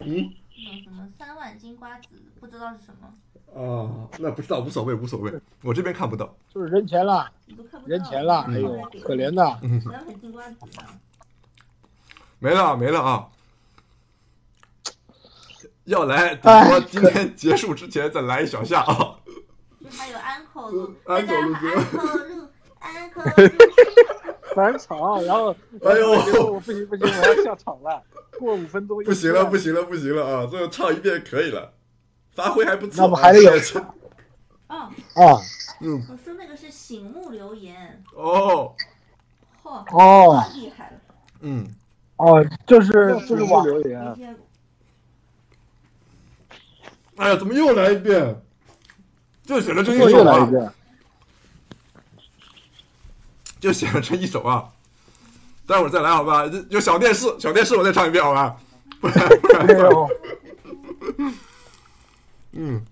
[0.00, 2.08] 嗯那种什么三万金瓜子，
[2.40, 3.06] 不知道是什么，
[3.54, 6.34] 啊，那不知道，无所谓，无所谓，我这边看不到。
[6.52, 7.94] 就是扔钱了，你都看不到。
[7.94, 9.60] 扔钱了，嗯哎呦，可怜的。
[12.40, 13.28] 没了，没了啊！
[15.84, 19.16] 要来，等哎我今天结束之前再来一小下啊！
[19.80, 21.98] 就还有安口路，安口路大家好，
[22.80, 23.52] 安口路， 安口
[24.02, 24.11] 路。
[24.54, 25.50] 返场，然后
[25.84, 26.10] 哎呦
[26.52, 28.02] 我不行不行，我要下场了，
[28.38, 30.46] 过五分钟不行了，不行了，不行了啊！
[30.46, 31.72] 最后唱一遍可以了，
[32.32, 33.02] 发挥还不错。
[33.02, 33.50] 那不还得有
[34.68, 35.38] 哦， 啊？
[35.80, 38.74] 嗯，我说那个是醒目留言，哦，
[39.62, 40.98] 嚯，哦厉害了，
[41.40, 41.66] 嗯，
[42.16, 44.00] 哦，就是就是网留言
[47.16, 48.40] 哎呀，怎么又来一遍？
[49.44, 50.72] 就写了这一又首啊，来一遍。
[53.62, 54.68] 就写了这一首啊。
[55.66, 56.44] 待会儿再来好吧？
[56.68, 58.56] 有小电视，小电视我再唱一遍好吧？
[59.00, 59.90] 不然不然
[62.52, 62.84] 嗯，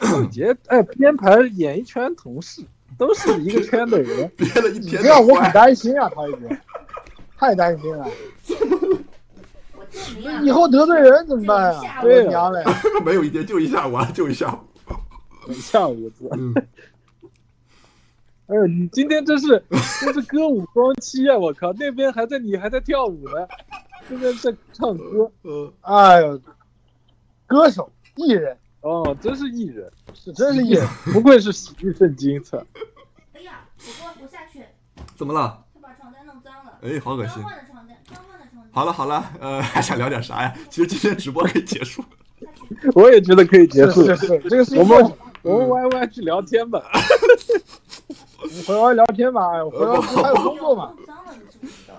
[0.00, 2.62] 赵杰哎，编排演艺圈同事
[2.96, 5.52] 都是一个圈的人， 憋了一天这样我很。
[5.52, 6.60] 担心啊，陶一杰，
[7.36, 8.06] 太担心了。
[10.42, 11.82] 以后得罪人怎么办啊？
[12.02, 12.62] 对啊娘嘞！
[13.04, 14.58] 没有一天，就一下午啊，就一下午。
[15.48, 16.28] 一下午子。
[16.32, 16.54] 嗯，
[18.48, 19.62] 哎呦，你今天真是
[20.00, 21.36] 真是歌舞双栖啊！
[21.36, 23.46] 我靠，那边还在你还在跳舞呢，
[24.08, 25.30] 这边在唱歌。
[25.42, 26.40] 呃，哎呦，
[27.46, 30.86] 歌手、艺人，哦，真是艺人，是真是艺人。
[31.12, 32.56] 不愧是喜剧圣经，操！
[33.34, 34.64] 哎呀，我我我下去，
[35.14, 35.62] 怎么了？
[35.74, 36.78] 他把床单弄脏了。
[36.80, 37.44] 哎，好恶心刚。
[37.44, 38.70] 换的床单，刚换的床单。
[38.72, 40.54] 好了好了，呃，还想聊点啥呀？
[40.70, 42.02] 其实今天直播可以结束。
[42.94, 44.06] 我也觉得可以结束。
[44.06, 45.12] 是是是，这个是我们
[45.48, 46.82] 我们 Y Y 去聊天吧。
[48.66, 50.94] 回来聊天吧，哎，回来不还有工作嘛？
[50.96, 51.94] 弄脏了，你知不知道？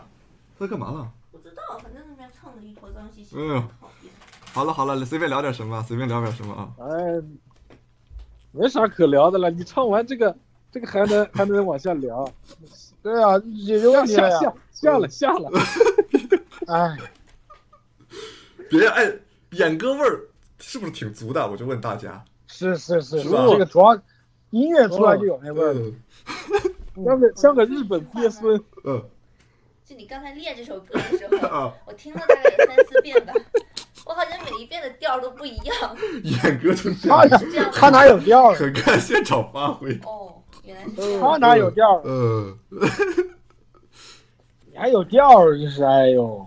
[0.58, 1.12] 他干嘛了？
[1.32, 4.12] 不知道，反正那边蹭的一坨脏兮兮哎呦的，讨厌。
[4.54, 6.70] 好了好了，随便聊点什么，随便聊点什么啊。
[6.80, 7.22] 哎，
[8.52, 9.50] 没啥可聊的了。
[9.50, 10.36] 你唱完这个，
[10.72, 12.32] 这个还能还能往下聊？
[13.04, 14.54] 对啊，解决问题下了呀下。
[14.72, 15.50] 下了下了。
[16.68, 16.98] 哎，
[18.70, 19.12] 别哎，
[19.52, 20.22] 演歌味儿
[20.60, 21.48] 是不是挺足的？
[21.50, 22.24] 我就问大家。
[22.76, 23.96] 是是是，这个主要
[24.50, 25.74] 音乐出来就有那味儿
[27.06, 28.62] 像个像个日本鳖孙。
[28.84, 29.04] 嗯
[29.86, 33.34] 就你刚才练这首歌的时候， 啊，我听了大概有三四遍吧，
[34.06, 35.98] 我好像每一遍的调都不一样。
[36.24, 38.54] 演歌就这他样，这样他哪有调儿？
[38.54, 40.00] 很看现场发挥。
[40.04, 41.20] 哦，原来是。
[41.20, 42.02] 他哪有调儿？
[42.06, 42.56] 嗯，
[44.72, 45.58] 你还有调儿？
[45.60, 46.46] 就是哎呦，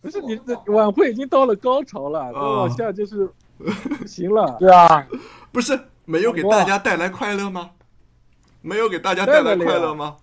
[0.00, 4.56] 不是你这晚会已经到了高潮了，再哦往下就是 不行了。
[4.60, 5.04] 对啊，
[5.50, 7.70] 不是没有给大家带来快乐吗？
[8.60, 10.16] 没有给大家带来快乐吗？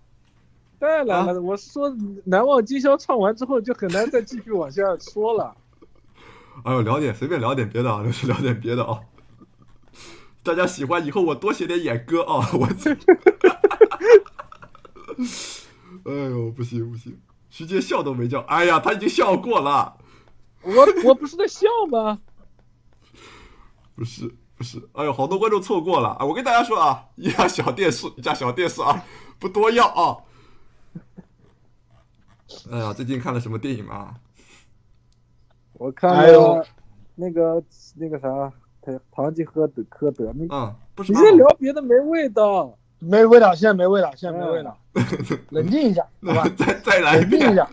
[0.78, 1.90] 带来了，我是说
[2.26, 5.56] 难忘今宵唱完之后就很难再继续往下说了。
[6.64, 9.00] 哎呦，聊点随便聊点别的啊，就是聊点别的啊。
[10.44, 12.92] 大家喜欢以后我多写点演歌啊，我操！
[16.06, 17.18] 哎呦，不行不行，
[17.56, 19.96] 徐杰笑都没叫，哎呀，他已经笑过了，
[20.62, 22.20] 我我不是在笑吗？
[23.96, 26.26] 不是不是，哎呦，好多观众错过了啊！
[26.26, 29.02] 我跟大家说啊，一家小电视，一家小电视啊，
[29.40, 30.18] 不多要啊。
[32.70, 34.16] 哎呀，最近看了什么电影吗？
[35.76, 36.68] 我看了
[37.16, 37.64] 那个
[37.96, 42.78] 那个啥，唐唐吉诃德科德，那嗯，不是你在聊别的没味道。
[43.08, 44.78] 没味道，现在没味道，现在没味道，
[45.50, 46.50] 冷静一下， 好吧？
[46.58, 47.70] 再再来一遍，冷静一下，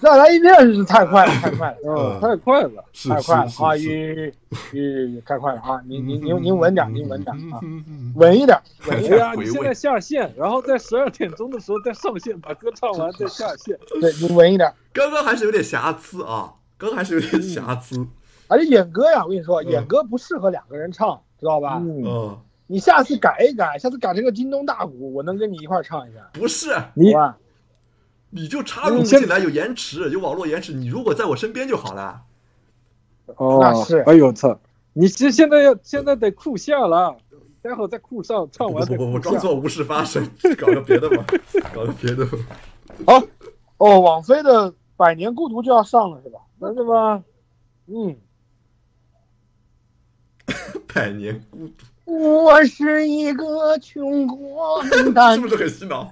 [0.00, 2.84] 再来一遍是太快了，太快了，嗯，太快了。
[3.08, 3.76] 太快了啊！
[3.76, 4.34] 是是是吁
[4.72, 5.80] 吁，太快了啊！
[5.86, 7.60] 您您您您稳点，您稳点啊，
[8.16, 9.32] 稳一点，稳一点。
[9.38, 13.78] 你现在下线，然后在十二点钟的时候再上线，把歌唱完再下线。
[14.00, 14.72] 对，你稳一点。
[14.92, 18.04] 刚刚还是有点瑕疵啊，刚刚还是有点瑕疵。
[18.48, 21.76] 而且演歌呀，我跟你说，嗯演歌不适合两个人唱，知道吧？
[21.80, 27.12] 嗯，嗯，你下次改一改，下次改成个京东大鼓，我能跟你一块儿唱一下，不是，你？
[28.30, 30.74] 你就插入进来，有延迟，有网络延迟。
[30.74, 32.22] 你如果在我身边就好了。
[33.36, 34.60] 哦，那是哎呦操！
[34.92, 37.16] 你这现在要现在得酷下了，
[37.62, 40.28] 待会儿再酷上，唱完再不不不，装作无事发生，
[40.58, 41.24] 搞个别的吧，
[41.74, 42.36] 搞个别的吧。
[43.06, 43.22] 好，
[43.78, 46.40] 哦，网飞的《百年孤独》就要上了是吧？
[46.58, 47.24] 那是吗？
[47.86, 48.14] 嗯，
[50.92, 51.74] 百年孤独，
[52.08, 56.10] 我是一个穷光蛋 是不，是很洗脑？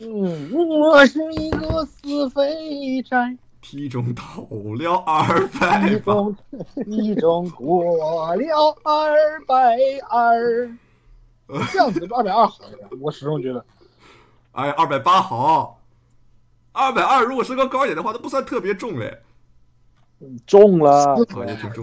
[0.00, 6.36] 嗯，我是一个死肥宅，体重到了二百八，体重
[6.84, 7.84] 体重过
[8.36, 9.76] 了二百
[10.10, 10.76] 二，
[11.70, 13.64] 这样子二百二好一点，我始终觉得。
[14.50, 15.80] 哎，二百八好，
[16.72, 19.16] 二百二如果身高高一点的话，都不算特别重嘞。
[20.46, 21.16] 中了。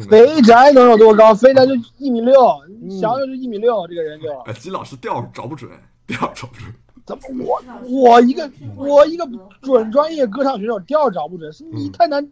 [0.09, 1.33] 肥宅能有多高？
[1.33, 2.33] 肥宅就一米六，
[2.81, 5.69] 嗯想想就一米六，这个人就哎，金老师调找不准，
[6.07, 6.73] 调找不准。
[7.05, 9.27] 怎么我我一个我一个
[9.61, 12.31] 准专业歌唱选手调找不准，是你嗯太难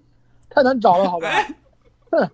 [0.50, 1.28] 太难找了，好吧？
[2.12, 2.30] 哼，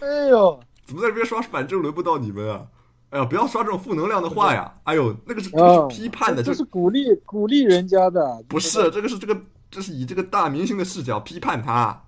[0.00, 2.66] 哎呦，怎么在这边刷反正轮不到你们啊？
[3.10, 4.70] 哎呀，不要刷这种负能量的话呀！
[4.84, 5.48] 哎呦，那个是
[5.88, 9.34] 批判的，这这是鼓励鼓励人家的，不是这个是这个
[9.70, 11.98] 这是以这个大明星的视角批判他，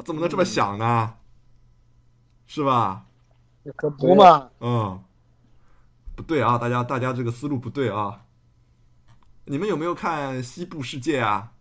[0.00, 1.14] 他怎么能这么想呢？
[2.46, 3.04] 是吧？
[3.76, 5.04] 可不嘛，嗯，
[6.16, 8.24] 不对啊，大家大家这个思路不对啊。
[9.44, 11.52] 你们有没有看《西部世界》啊？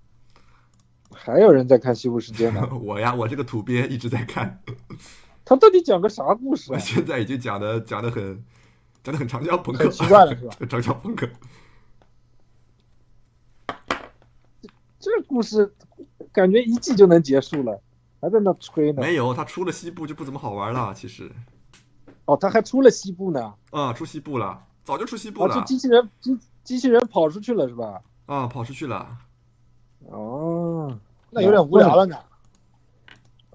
[1.11, 2.65] 还有人在看《西部世界》呢。
[2.81, 4.63] 我呀，我这个土鳖一直在看，
[5.43, 6.79] 他到底讲个啥故事我啊？
[6.79, 8.41] 现在已经讲的讲的很
[9.03, 10.55] 讲的很长江朋克，很奇怪了是吧？
[10.57, 11.29] 很长江朋克。
[14.97, 15.73] 这故事
[16.31, 17.81] 感觉一季就能结束了，
[18.21, 19.01] 还在那吹呢。
[19.01, 20.93] 没有，他出了西部就不怎么好玩了。
[20.93, 21.31] 其实，
[22.25, 23.53] 哦，他还出了西部呢。
[23.71, 28.01] 啊、出西部了，早就出西部哦，了这，机器人机机器人跑出去了是吧？
[28.25, 29.17] 啊、跑出去了。
[30.07, 32.17] 哦，那有点无聊了呢，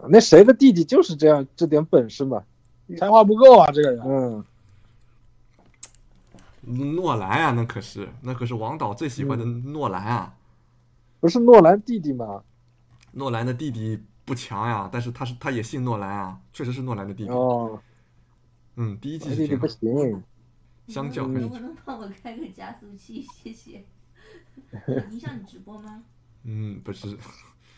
[0.09, 2.43] 那谁的弟弟就是这样，这点本事嘛。
[2.99, 4.03] 才华不够啊，这个人。
[4.05, 4.45] 嗯，
[6.95, 10.34] 诺兰啊，那可是那可是王导最喜欢的嗯诺兰啊。
[11.20, 12.43] 不是诺兰弟弟吗？
[13.12, 17.31] 诺兰的弟弟不强呀，但是他是他也信诺兰啊，确实是诺兰的弟弟。
[17.31, 17.79] 哦，
[18.77, 20.22] 嗯，第一季他弟弟不行。
[20.87, 23.25] 相较还是能不能帮我开个加速器？
[23.43, 23.83] 谢谢。
[25.11, 26.03] 影响你直播吗？
[26.45, 27.16] 嗯，不是，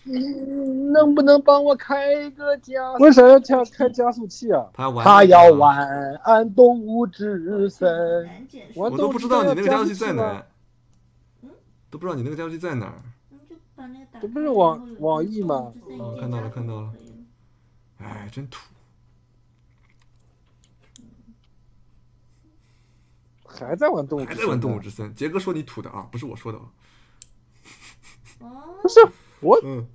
[0.06, 2.92] 嗯能不能帮我开个家？
[2.98, 4.66] 为啥要加开加速器啊？
[4.74, 5.52] 他要玩、他要。
[5.52, 5.88] 晚
[6.24, 8.28] 安动物之森。
[8.74, 8.90] 我。
[8.90, 10.46] 我都不知道你那个加速器在哪儿，
[11.88, 12.94] 都不知道你那个加速器在哪儿。
[14.20, 15.72] 这不是网网易吗
[16.18, 16.92] 看到了看到了
[17.98, 18.60] 哎，真土。
[23.44, 25.14] 还在玩动物还在玩动物之森。
[25.14, 26.64] 杰哥说你土的啊，不是我说的啊。
[28.40, 29.00] 哦，不是
[29.40, 29.86] 我嗯，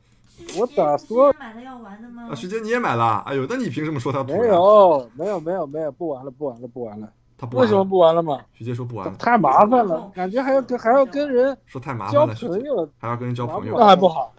[0.56, 2.30] 我我是杰不是打说买了要玩的吗？
[2.32, 3.20] 啊，徐杰你也买了？
[3.28, 4.34] 哎呦，那你凭什么说他土？
[4.34, 7.84] 没，有没有没有没有不玩了不玩了不玩了，他不玩了为什么？
[7.84, 8.40] 不玩了嘛？
[8.54, 13.88] 徐杰说不玩了，太麻烦了，感觉还要跟还要跟人说太麻烦了，交朋友，还要跟人交朋友那。
[13.88, 14.32] 还不好，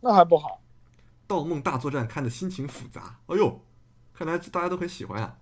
[0.00, 0.60] 那还不好。
[1.26, 3.18] 盗梦大作战看的心情复杂。
[3.26, 3.60] 哎呦，
[4.14, 5.36] 看来大家都很喜欢啊。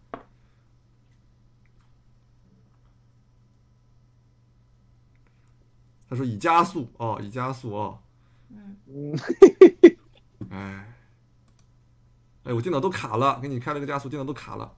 [6.08, 7.98] 他说已加速哦，已加速哦。
[8.48, 9.18] 嗯，嗯，
[10.48, 10.94] 哎，
[12.44, 14.72] 哎，我电脑都卡了，给你开了个加速，电脑都卡了。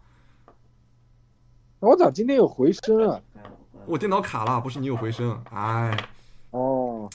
[1.79, 3.21] 我咋今天有回声啊？
[3.87, 5.41] 我电脑卡了，不是你有回声。
[5.51, 5.97] 哎，
[6.51, 7.09] 哦，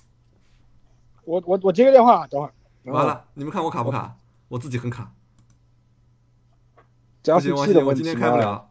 [1.26, 2.53] 我我我接个电话，等会儿。
[2.86, 4.16] 完，了，你们看我卡不卡？
[4.47, 5.12] 我自己很卡。
[7.24, 8.38] 不行，王鑫，我今天开不。
[8.38, 8.70] 了，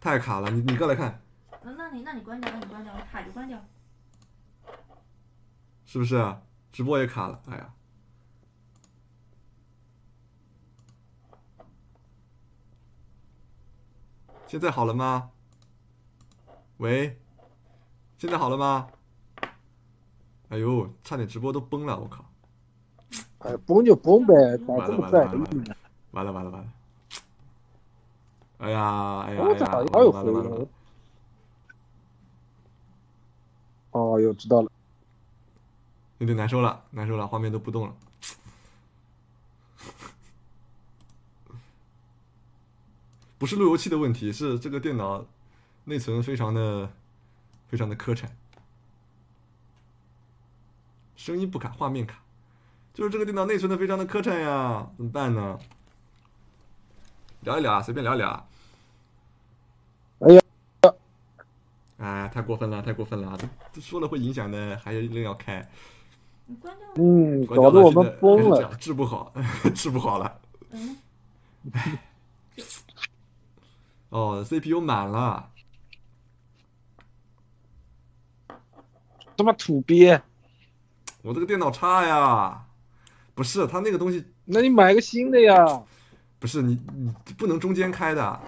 [0.00, 0.50] 太卡了。
[0.50, 1.20] 你你过来看，
[1.62, 3.58] 那那你那你关掉，那你关掉，卡就关掉。
[5.86, 6.36] 是不是？
[6.70, 7.70] 直播也卡了，哎呀。
[14.48, 15.30] 现在好了吗？
[16.78, 17.18] 喂，
[18.16, 18.88] 现在好了吗？
[20.48, 22.24] 哎呦，差点直播都崩了，我靠！
[23.40, 24.34] 哎，崩就崩呗，
[24.66, 25.76] 咋完了这么在完了完了意呢？
[26.12, 26.72] 完了完了完了！
[28.56, 29.68] 哎呀哎呀哎呀！
[29.92, 30.68] 老有回完了完了完了音？
[33.90, 34.72] 哦，有知道了。
[36.16, 37.94] 有点难受了，难受了，画面都不动了。
[43.38, 45.24] 不是路由器的问题，是这个电脑
[45.84, 46.90] 内存非常的
[47.68, 48.26] 非常的磕碜，
[51.16, 52.20] 声音不卡，画面卡，
[52.92, 55.58] 就是这个电脑内存的非常的磕碜呀，怎么办呢？
[57.42, 58.44] 聊一聊啊，随便聊一聊啊。
[60.18, 60.40] 哎呀，
[61.98, 63.36] 哎，太过分了，太过分了！
[63.38, 65.64] 这这说了会影响的，还硬要开。
[66.46, 66.88] 你关掉。
[66.96, 68.74] 嗯，关掉了搞得我们疯了。
[68.74, 69.32] 治不好，
[69.74, 70.40] 治不好了。
[70.70, 70.96] 嗯，
[74.10, 75.50] 哦，CPU 满了，
[79.36, 80.20] 他妈土鳖！
[81.22, 82.64] 我这个电脑差呀。
[83.34, 85.84] 不是，它那个东西那你买个新的呀？
[86.40, 88.22] 不是你你不能中间开的。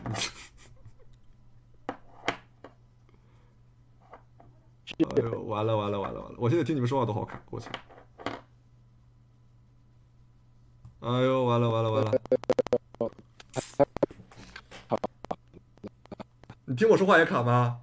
[4.98, 6.36] 哎呦，完了完了完了完了！
[6.38, 7.70] 我现在听你们说话都好卡，我操！
[11.00, 12.10] 哎呦，完了完了完了！
[16.80, 17.82] 听我说话也卡吗？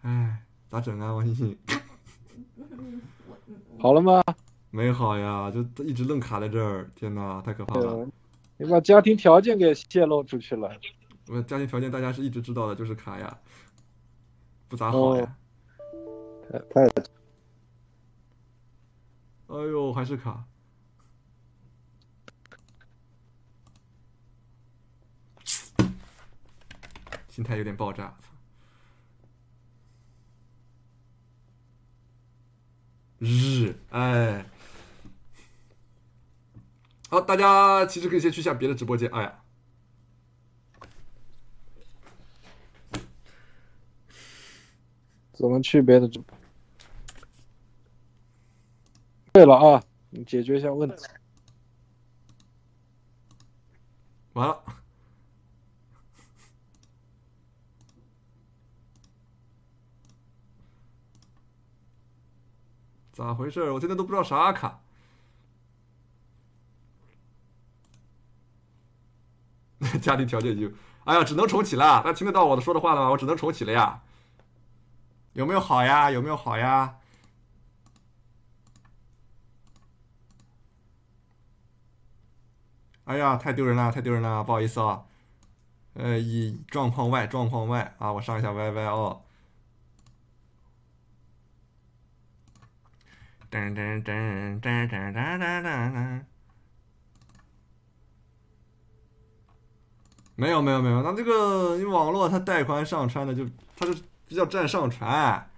[0.00, 1.58] 哎，咋整啊，王星星？
[3.78, 4.22] 好了吗？
[4.70, 6.90] 没好呀，就一直愣卡在这儿。
[6.94, 7.98] 天哪，太可怕了！
[7.98, 8.08] 呃，
[8.56, 10.74] 你把家庭条件给泄露出去了。
[11.26, 13.38] 我家庭条件大家是一直知道的，就是卡呀，
[14.68, 15.36] 不咋好呀。
[16.50, 16.80] 太太
[19.48, 20.46] 哎呦，还是卡。
[27.38, 28.12] 心态有点爆炸，
[33.20, 34.44] 日，哎，
[37.08, 39.08] 好，大家其实可以先去下别的直播间。
[39.10, 39.40] 哎呀，
[45.32, 46.36] 怎么去别的直播？
[49.32, 51.04] 对了啊，你解决一下问题。
[54.32, 54.60] 完了，
[63.18, 63.68] 咋回事？
[63.72, 64.78] 我现在都不知道啥卡。
[70.00, 70.70] 家庭条件就，
[71.02, 72.00] 哎呀，只能重启了。
[72.02, 73.10] 大家听得到我的说的话了吗？
[73.10, 74.02] 我只能重启了呀。
[75.32, 76.12] 有没有好呀？
[76.12, 76.94] 有没有好呀？
[83.04, 85.02] 哎呀，太丢人了，太丢人了，不好意思啊。
[85.94, 89.22] 呃，以状况外，状况外啊，我上一下 YY 哦。
[93.50, 96.24] 噔噔噔噔噔噔噔噔。
[100.36, 103.44] 没有没有没有，那这个你网络它带宽上传的就
[103.76, 103.92] 它就
[104.24, 105.50] 比较占上传，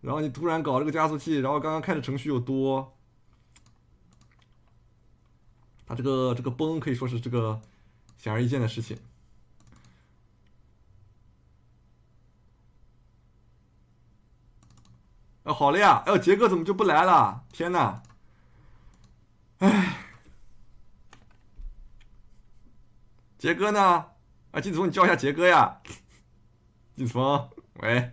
[0.00, 2.96] 然后你突然搞这个加速器，然后刚刚开的程序又多，
[5.86, 7.60] 它这个这个崩可以说是这个
[8.16, 8.96] 显而易见的事情。
[15.44, 17.44] 哎，好了呀，哎呦，杰哥怎么就不来了？
[17.52, 18.02] 天哪！
[19.58, 19.96] 哎，
[23.38, 24.06] 杰哥呢？
[24.52, 25.80] 啊，季子峰，你叫一下杰哥呀！
[26.94, 28.12] 季子峰，喂，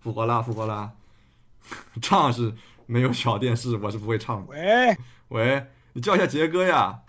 [0.00, 0.94] 复活了，复活了。
[2.00, 2.54] 唱是
[2.86, 4.46] 没有小电视，我是不会唱的。
[4.46, 4.96] 喂，
[5.28, 7.02] 喂，你叫一下杰哥呀！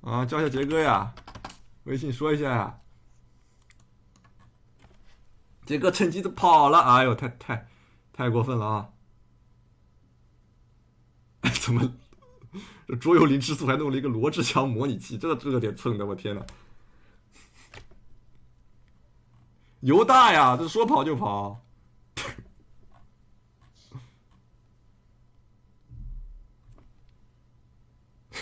[0.00, 1.12] 啊，叫一下杰哥呀！
[1.84, 2.79] 微信说一下呀！
[5.70, 7.68] 杰哥趁机就跑了，哎呦，太太
[8.12, 8.90] 太过分了啊！
[11.62, 11.94] 怎么
[12.88, 15.16] 这桌游零吃素还弄了一个罗志祥模拟器？
[15.16, 16.44] 这这个点蹭的，我天呐！
[19.78, 21.64] 犹大呀，这说跑就跑。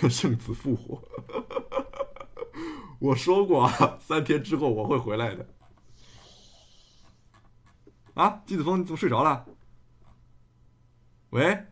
[0.08, 1.02] 圣子复活，
[3.00, 5.46] 我说过啊，三天之后我会回来的。
[8.18, 9.46] 啊，季子峰，你怎么睡着了？
[11.30, 11.64] 喂，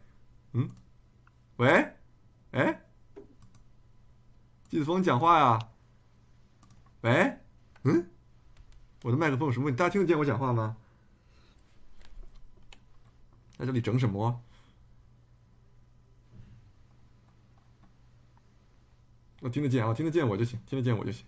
[0.53, 0.71] 嗯，
[1.57, 1.93] 喂，
[2.53, 2.87] 哎，
[4.69, 5.59] 季子峰讲话呀？
[7.01, 7.37] 喂，
[7.83, 8.09] 嗯，
[9.03, 9.79] 我的麦克风有什么问题？
[9.79, 10.77] 大家听得见我讲话吗？
[13.59, 14.41] 在这里整什么？
[19.41, 21.27] 我听得见啊，听得见我就行，听得见我就行。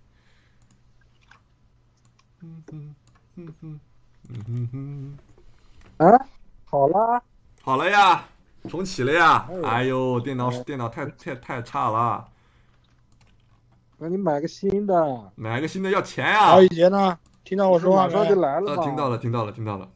[2.39, 2.95] 嗯哼，
[3.35, 3.81] 嗯哼，
[4.29, 5.19] 嗯哼哼。
[6.07, 6.27] 啊，
[6.65, 7.23] 好啦，
[7.63, 8.25] 好了呀，
[8.69, 9.49] 重启了呀！
[9.65, 12.29] 哎呦电脑电脑太太太差了，
[13.97, 15.33] 那你买个新的。
[15.35, 16.53] 买个新的要钱呀！
[16.53, 17.19] 陶宇杰呢？
[17.45, 18.85] 听到我说话马上就来了嘛。
[18.85, 19.89] 听到了，听到了，听到了。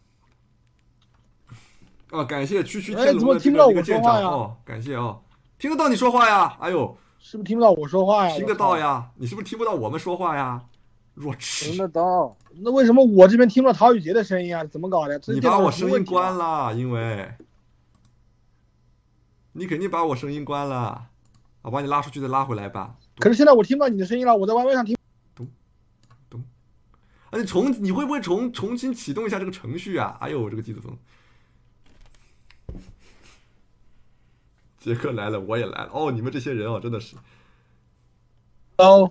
[2.10, 5.22] 啊，感谢区区哎天龙的这怎么听不到个舰长哦，感谢哦，
[5.58, 6.56] 听得到你说话呀！
[6.60, 8.34] 哎呦，是不是听不到我说话呀？
[8.36, 9.10] 听得到呀！
[9.16, 10.62] 你是不是听不到我们说话呀？
[11.14, 11.78] 弱听智！
[11.78, 14.64] 得到，那为什么我这边听不到陶宇杰的声音啊？
[14.64, 15.20] 怎么搞的？
[15.26, 17.32] 你把我声音关了，因为
[19.52, 21.08] 你肯定把我声音关了，
[21.62, 22.96] 我把你拉出去再拉回来吧。
[23.18, 24.96] 可是现在我听不到你的声音了，我在 YY 上听。
[27.30, 30.18] 啊，你重你会不会重重新启动一下这个程序啊？
[30.20, 30.98] 哎呦，这个季子峰，
[34.78, 35.90] 杰克来了，我也来了。
[35.94, 37.16] 哦，你们这些人哦，真的是，
[38.76, 39.10] 哦，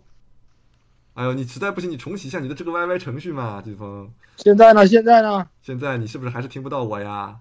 [1.13, 4.09] 哎呦，你实在不行，你重启一下你的这个 YY 程序嘛，季子峰。
[4.37, 4.87] 现在呢？
[4.87, 5.45] 现在呢？
[5.61, 7.37] 现在你是不是还是听不到我呀？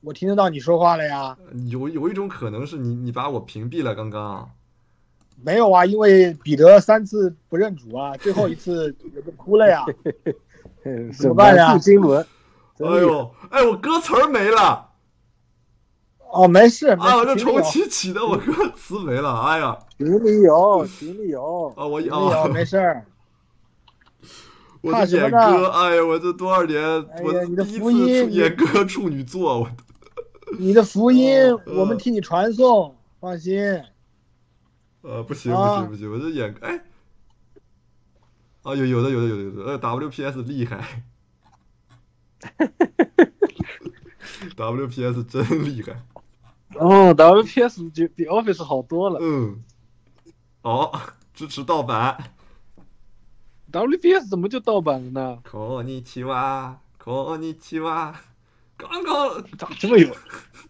[0.00, 1.36] 我听得到你说话了呀？
[1.70, 4.48] 有有一种可能是你你把我屏蔽了，刚刚。
[5.42, 9.84] 没有啊，因为彼得三次不认主啊，最后一次人就哭了呀。
[11.18, 12.24] 怎么办呀负经纶，
[12.78, 14.90] 哎呦，哎，我歌词儿没了
[16.34, 17.16] 哦，没事，没啊！
[17.16, 19.40] 我这重启起的，我歌词没了。
[19.42, 21.72] 哎呀，群里有，群里有。
[21.76, 23.06] 啊，我有，，没事儿。
[24.80, 26.82] 我怕这演什么呢歌，哎呀，我这多少年，
[27.22, 29.70] 我你的第一次福音出演歌处女座，我
[30.58, 33.60] 你的福音哦我们替你传送，放心。
[35.02, 36.80] 呃不行不啊行不行，我这演哎，
[38.62, 41.02] 啊有有的有的有的有的，呃 WPS 厉害，
[44.56, 46.02] WPS 真厉害，
[46.75, 49.19] 哦，WPS 就比 Office 好多了。
[49.21, 49.63] 嗯，
[50.61, 50.91] 哦，
[51.33, 52.31] 支持盗版。
[53.71, 55.39] WPS 怎么就盗版了呢？
[55.49, 58.15] こんにちは，こんにちは。
[58.77, 60.15] 刚刚，咋这么有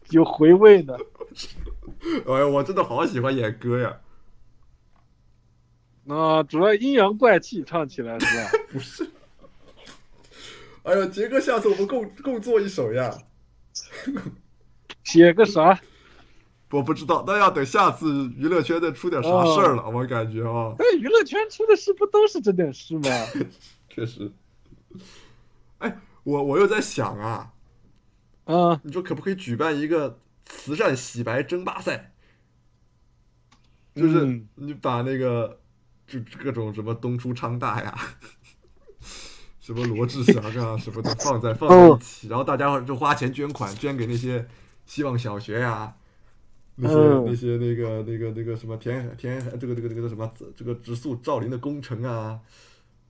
[0.09, 0.97] 有回味呢？
[2.25, 3.99] 哎呀，我真的好喜欢演歌呀！
[6.07, 8.51] 啊，主要阴阳怪气唱起来是吧？
[8.71, 9.09] 不是，
[10.83, 13.15] 哎呦，杰哥，下次我们共共做一首呀！
[15.03, 15.79] 写个啥？
[16.74, 23.10] 我不知道，那要等下次娱乐圈再出点啥事儿了，我感觉啊，哎，娱乐圈出的事不都是这点事吗？
[23.88, 24.32] 确实。
[25.78, 27.52] 哎，我我又在想啊，
[28.44, 32.12] 啊，你说可不可以举办一个慈善洗白争霸赛？
[33.94, 35.60] 就是嗯你把那个
[36.08, 37.96] 就各种什么东出昌大呀，
[39.60, 44.44] 什么罗志祥啊 什么的放在放在一起，然后大家就花钱捐款，捐给那些
[44.86, 45.94] 希望小学呀、
[46.76, 52.38] 那些、嗯那些那个那个那个什么填海填这个这个这个什么这个植树造林的工程啊，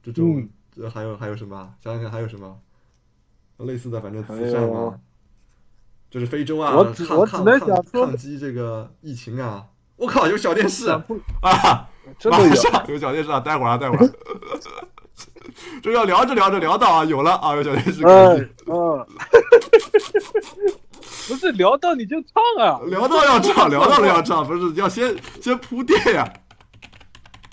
[0.03, 0.49] 这种、
[0.93, 1.75] 还有还有什么？
[1.83, 2.59] 想想看还有什么
[3.59, 4.99] 类似的，反正慈善嘛。
[6.11, 6.71] 就是非洲啊，
[7.09, 9.67] 抗抗抗抗击这个疫情啊！
[9.97, 11.05] 我靠，有小电视啊！
[12.21, 12.45] 真的有。
[12.55, 13.41] 马上有小电视啊！
[13.41, 14.13] 待会儿啊，待会儿。
[15.83, 18.49] 这要聊着聊着聊到啊，有了啊，有小电视可嗯以。
[18.71, 19.07] 嗯，
[21.27, 26.31] 不是聊到你就唱啊，聊到要唱，聊到了要唱，不是要先先铺垫呀。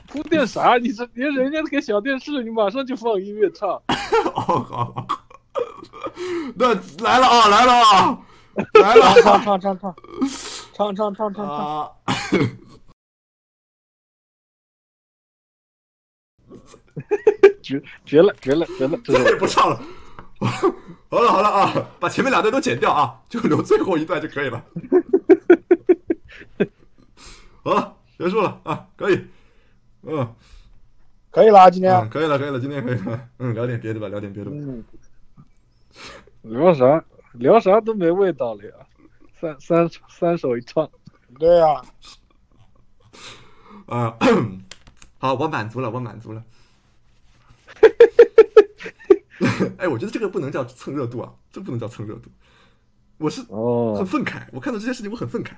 [0.07, 0.78] 铺垫啥？
[0.78, 3.69] 你这你人家那个小电视，你马上就放音乐唱。
[4.36, 5.07] 哦，好，好
[6.55, 8.19] 那来了啊，来了啊，
[8.74, 9.95] 来了唱唱唱唱
[10.74, 11.91] 唱唱唱唱唱唱，啊！
[17.63, 18.99] 绝绝了，绝了，绝了！
[19.03, 19.80] 这再 也是不唱了。
[21.10, 24.64] 好了好了啊，把前面两段都剪掉啊， 就留最后一段就可以了。
[27.64, 29.28] 好了，结束了啊，可以。
[30.04, 30.36] 嗯
[31.30, 33.30] 可以了，今天嗯，可以了，可以了，今天可以了。
[33.38, 34.58] 嗯，聊点别的吧，聊点别的吧。
[34.60, 34.84] 嗯，
[36.42, 38.72] 聊啥聊啥都没味道了呀。
[39.39, 40.89] 三三三手一唱，
[41.39, 41.82] 对呀，
[43.86, 44.18] 啊，
[45.20, 46.44] 好，我满足了，我满足了。
[49.78, 52.30] 哎，我觉得这个不能叫蹭热度啊，这不能叫蹭热度。
[53.18, 55.53] 我是很哦，愤慨，我看到这件事情我很愤慨。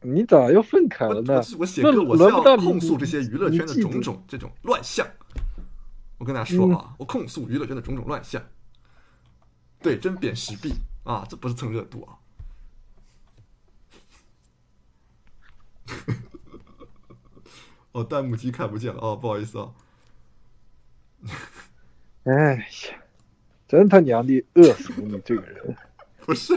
[0.00, 1.44] 你咋又愤慨我了呢我？
[1.58, 5.06] 我写歌我是要控诉这些娱乐圈的种种这种乱象。
[6.18, 8.42] 我跟大家说啊，我控诉娱乐圈的种种乱象。
[9.80, 10.72] 对，真贬实币
[11.04, 12.16] 啊，这不是蹭热度啊。
[17.92, 19.70] 哦，弹幕机看不见了哦，不好意思啊。
[22.24, 22.64] 哎呀，
[23.72, 24.92] 真他娘的恶俗！
[25.00, 25.76] 你这个人，
[26.26, 26.54] 不是，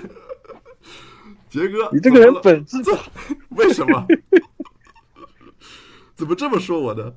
[1.49, 2.91] 杰哥，你这个人本质这
[3.55, 4.05] 为什么？
[6.13, 7.15] 怎么这么说我呢？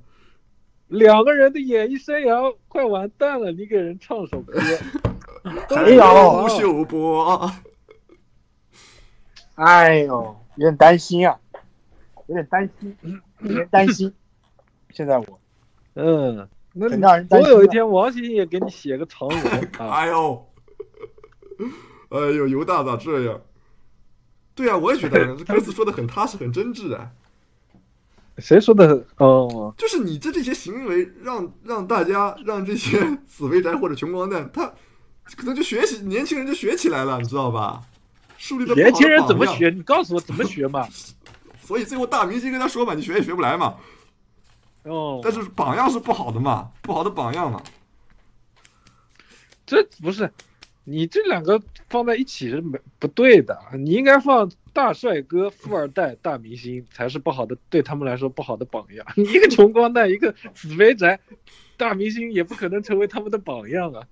[0.86, 4.57] 两个人的演艺生涯快完蛋了，你给人唱首歌，
[5.74, 7.51] 还有吴秀波，
[9.57, 11.40] 哎呦，有点担心啊，
[12.28, 12.96] 有点担心，
[13.40, 14.14] 有点担心。
[14.90, 15.40] 现在我
[15.94, 16.49] 嗯，
[16.79, 19.39] 那很让人总有一天王心也给你写个长文
[19.79, 20.47] 啊，哎呦，
[22.11, 23.41] 哎呦，犹大咋这样？
[24.55, 27.11] 对啊，我也觉得这 歌词说的很踏实，很真挚啊。
[28.39, 29.05] 谁说的？
[29.16, 34.72] 哦，就是你这这些行为让，让大家让这些 死肥宅或者穷光蛋，他
[35.37, 37.83] 可能就学习，年轻人就学起来了，你知道吧？
[38.37, 39.45] 树立的年轻人怎么？
[39.47, 39.70] 学？
[39.70, 40.87] 你告诉我怎么学嘛？
[41.61, 43.74] 所以最后大明星跟他说嘛，你学也学不来嘛。
[44.89, 47.62] 哦，但是榜样是不好的嘛，不好的榜样嘛。
[49.66, 50.32] 这不是
[50.84, 51.61] 你这两个
[51.91, 59.07] 放在一起是没不对的，你应该放大帅哥、富二代、大明星才是不好的，对他们来说不好的榜样。
[59.16, 61.20] 你 一个穷光蛋，一个死肥宅，
[61.76, 64.07] 大明星也不可能成为他们的榜样啊！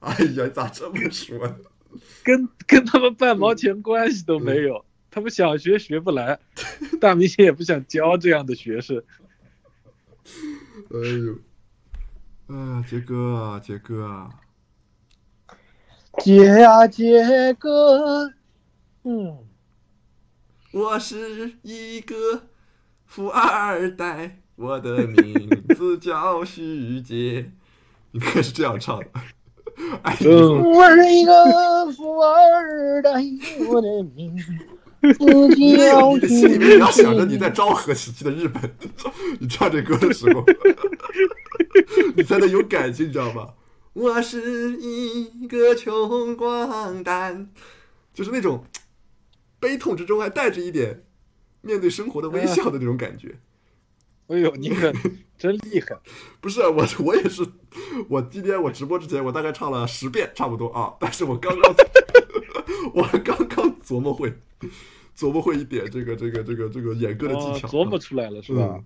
[0.00, 1.56] 哎呀，咋这么说呢？
[2.22, 4.84] 跟跟他们半毛钱关系都没有，
[5.14, 6.40] 他们想学学不来，
[7.00, 9.00] 大明星也不想教这样的学生。
[10.90, 14.30] 哎呦，啊，杰哥啊，杰哥啊，
[16.18, 18.32] 杰呀杰哥，
[19.04, 19.38] 嗯，
[20.72, 22.48] 我是一个
[23.06, 27.52] 富二代，我的名字叫徐杰，
[28.10, 29.06] 应该是这样唱的。
[30.02, 33.12] 哎我是一个 富二代，
[33.68, 34.52] 我的名字
[35.12, 38.62] 心里面也要想着你在昭和时期的日本，
[39.38, 40.44] 你唱这歌的时候，
[42.16, 43.50] 你才能有感情，你知道吗？
[43.92, 47.48] 我是一个穷光蛋，
[48.12, 48.64] 就是那种
[49.60, 51.04] 悲痛之中还带着一点
[51.60, 53.36] 面对生活的微笑的那种感觉。
[54.28, 54.92] 哎呦，你可
[55.36, 55.98] 真厉害！
[56.40, 57.46] 不是我，我也是，
[58.08, 61.74] 我今天我直播之前，我大概唱了十遍差不多啊，但是我刚刚
[62.94, 64.32] 我刚刚琢磨会，
[65.16, 68.76] 琢磨会一点这个这个这个这个演歌的技巧，哦琢磨出来了是吧？
[68.76, 68.84] 嗯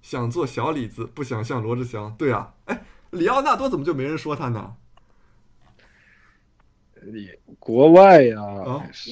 [0.00, 2.14] 想做小李子，不想像罗志祥。
[2.16, 4.74] 对啊，哎，里奥纳多怎么就没人说他呢？
[7.02, 7.28] 你
[7.58, 9.10] 国外呀，啊还是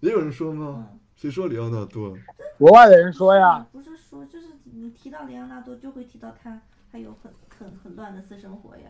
[0.00, 0.88] 也有人说吗？
[1.18, 2.16] 嗯，谁说里奥纳多？
[2.58, 6.60] 国外的人说呀，不是说就是你提到里昂纳多就会提到他，
[6.92, 8.84] 他有很很很乱的私生活呀。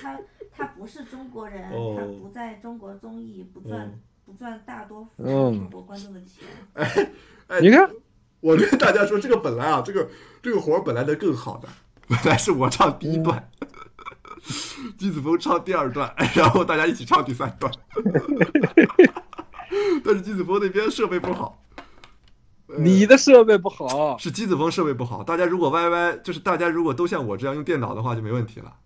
[0.00, 0.20] 他
[0.54, 6.44] 他不是中国人，哦他不在中国综艺，不赚、嗯不赚大多中国观众的钱。
[7.48, 7.90] 哎，你看，
[8.40, 10.08] 我跟大家说，这个本来啊，这个
[10.40, 11.68] 这个活儿本来能更好的，
[12.06, 13.50] 本来是我唱第一段，
[14.96, 17.70] 季子峰唱第二段，然后大家一起唱第三段。
[20.04, 21.62] 但是季子峰那边设备不好，
[22.68, 25.22] 呃你的设备不好，是季子峰设备不好。
[25.24, 28.76] 大家如果 YY，就是大家如果都像我这样用电脑的话，就没问题了，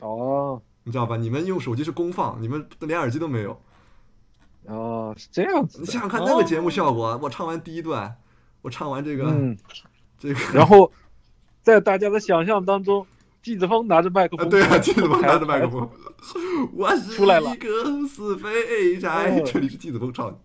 [0.00, 1.16] 哦你知道吧？
[1.16, 3.60] 你们用手机是公放，你们连耳机都没有。
[4.64, 5.80] 哦，是这样子。
[5.80, 8.16] 你想想看那个节目效果，我唱完第一段，
[8.62, 9.56] 我唱完这个、嗯，
[10.18, 10.90] 这个，然后
[11.62, 13.06] 在大家的想象当中，
[13.42, 15.88] 季子峰拿着麦克啊，风，对啊，季子峰拿着麦克，风，
[16.74, 17.50] 我是出来了。
[17.54, 17.68] 一个
[18.06, 20.38] 死肥宅，哦这里是季子峰唱的。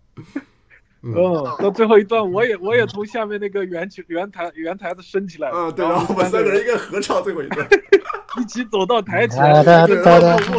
[1.02, 1.14] 嗯。
[1.14, 1.14] 嗯，
[1.58, 7.68] 到最后一段，我也我也从下面那个圆球圆台圆台子升起来了，啊，对，然后我们三个人应该合唱最后一段，
[8.40, 9.86] 一起走到台前，然后然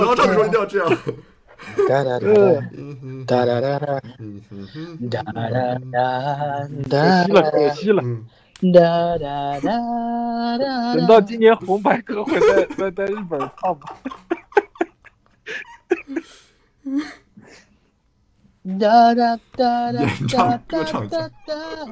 [0.06, 0.98] 后唱的时候一定要这样。
[1.90, 2.62] 哒哒哒哒。
[3.26, 4.00] 哒哒哒哒。
[6.62, 8.04] 可惜了，可惜了。
[8.62, 10.96] 嗯，哒哒哒哒。
[10.96, 13.96] 等到今年红白歌会在在在日本唱吧。
[18.80, 21.20] 哒哒哒哒演唱歌唱家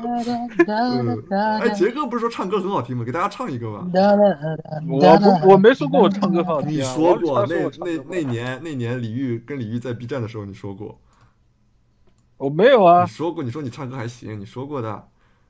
[0.03, 1.24] 嗯，
[1.61, 3.05] 哎，杰哥不是说唱歌很好听吗？
[3.05, 3.88] 给大家唱一个吧。
[4.89, 10.99] 我不我没说过我唱歌很好你听啊，说过那那那年那年李玉跟李玉在 B 站的时候，你说过，
[12.36, 15.07] 我没有啊你，说过，你说你唱歌还行，你说过的。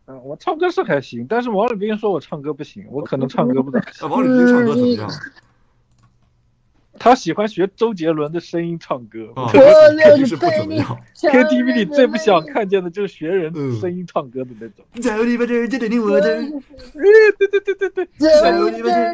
[0.08, 4.08] 嗯我唱歌是还行，但是王伟斌说我唱歌不行，我可能唱歌不咋行。
[4.08, 5.10] 啊，王李斌唱歌怎么样？
[6.98, 9.28] 他喜欢学周杰伦的声音唱歌。
[9.52, 10.98] 肯定是不怎么样。
[11.20, 14.86] KTV 里最不想看见的就是学人嗯声音唱歌的那种。
[16.54, 16.72] 哎，
[17.38, 18.08] 对对对对对，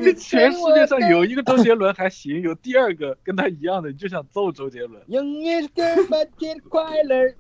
[0.04, 5.02] 这全世界上有一个周杰伦还行，有第二个跟他一样的，你就想揍周杰伦。
[5.08, 7.34] 永远是个白天快乐，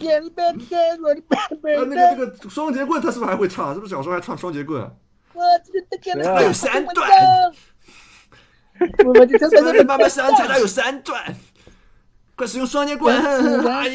[0.00, 3.72] 天边天我的宝贝啊，那个那个双节棍他是不是还会唱？
[3.72, 4.82] 是不是小时候还唱双节棍？
[5.32, 7.08] 我真的觉得谁啊它有三段，
[9.06, 11.22] 我就真这个的慢慢想起来它有三段，
[12.34, 13.14] 快使用双节棍！
[13.16, 13.90] 哎，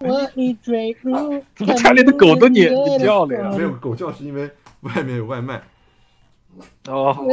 [0.00, 1.42] 我已坠入。
[1.54, 4.50] 怎么家里的狗都你你叫了呀没有狗叫是因为
[4.80, 5.62] 外面有外卖。
[6.88, 7.28] 哦，好，我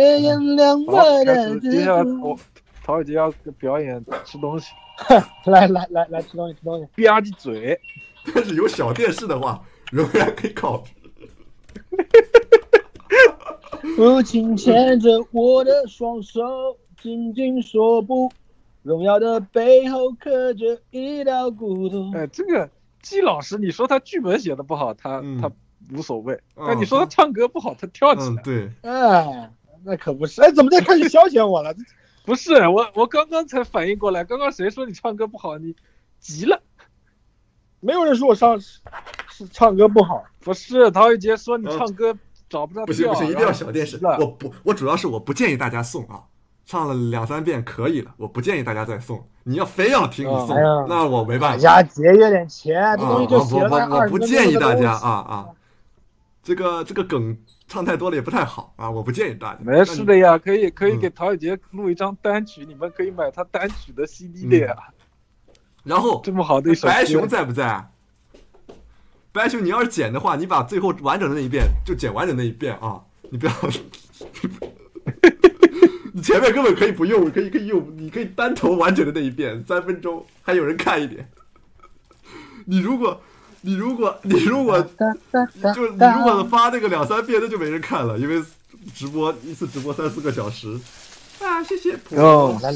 [1.26, 2.38] 的始，接下来我
[2.84, 4.68] 陶伟杰要表演吃东西，
[5.46, 6.86] 来来来来吃东西吃东西。
[7.06, 7.80] 吧唧嘴。
[8.34, 10.84] 但是有小电视的话，仍然可以考。
[13.96, 18.32] 父亲牵着我的双手，紧紧说不。
[18.84, 22.10] 荣耀的背后刻着一道孤独。
[22.16, 22.70] 哎，这个
[23.02, 25.52] 季老师，你说他剧本写的不好，他嗯他
[25.94, 29.52] 无所谓，嗯但你说他唱歌不好，他跳起来。，嗯对，哎，
[29.84, 30.42] 那可不是。
[30.42, 31.74] 哎，怎么在开始消遣我了？
[32.28, 35.58] 不是我，我刚刚才反应过来，刚刚谁说你唱歌不好？
[35.58, 35.74] 你
[36.20, 36.62] 急了？
[37.80, 38.82] 没有人说我唱是
[39.30, 40.22] 是唱歌不好。
[40.42, 42.14] 不是，陶宇杰说你嗯唱歌
[42.50, 43.98] 找不到不行不行，一定要小电视。
[44.20, 46.22] 我不，我主要是我不建议大家送啊，
[46.66, 49.26] 唱了两三遍可以了，我不建议大家再送。
[49.44, 51.58] 你要非要听你送哎，那我没办法。
[51.58, 55.48] 家节约点钱，这啊，东西就写了我我我不建议大家啊啊，
[56.44, 57.38] 这个这个梗
[57.68, 59.60] 唱太多了也不太好啊，我不建议大家。
[59.62, 64.74] 没事的呀，可以可以嗯给陶宇杰录一张单曲，你们可以买他单曲的 CD 的呀。
[65.84, 65.96] 那。
[65.96, 67.90] 然后这么好的一首，白熊在不在？
[69.32, 73.54] 白熊，你要是剪的话，你把最后完整的那一遍就剪完整那一遍啊，你不要，
[76.14, 81.30] 你前面根本可以不用，可以可以用，你可以单头完整的那一遍，三分钟还有人看一点。
[82.66, 83.22] 你如果，
[83.68, 84.82] 你如果， 你如果
[85.76, 88.42] 就你如果发那个两三遍，那就没人看了，因为
[88.96, 90.80] 直播一次直播三四个小时。
[91.42, 92.74] 啊，谢谢哦，来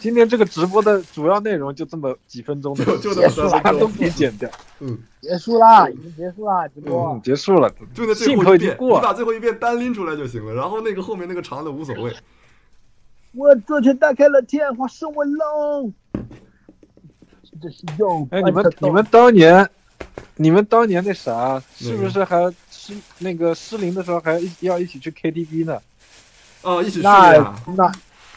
[0.00, 4.50] 今天这个直播的主要内容就这么几分钟的，就就那么三分钟，可以剪掉。
[4.80, 7.20] 嗯，结束啦，已经结束啦，直播嗯，。
[7.22, 9.00] 结束了，就那最后一遍，你。
[9.00, 12.12] 把最后一遍单拎出来就行了，然后那个后面那个长的无所谓。
[13.34, 15.94] 我昨天打开了天花生我龙，
[17.62, 19.68] 这是又哎，你们你们当年，
[20.36, 25.78] 你们当年那啥，是不是还失那个失灵的时候还一要一起去 KTV 呢？
[26.62, 27.54] 哦，一起去那。
[27.76, 27.92] 那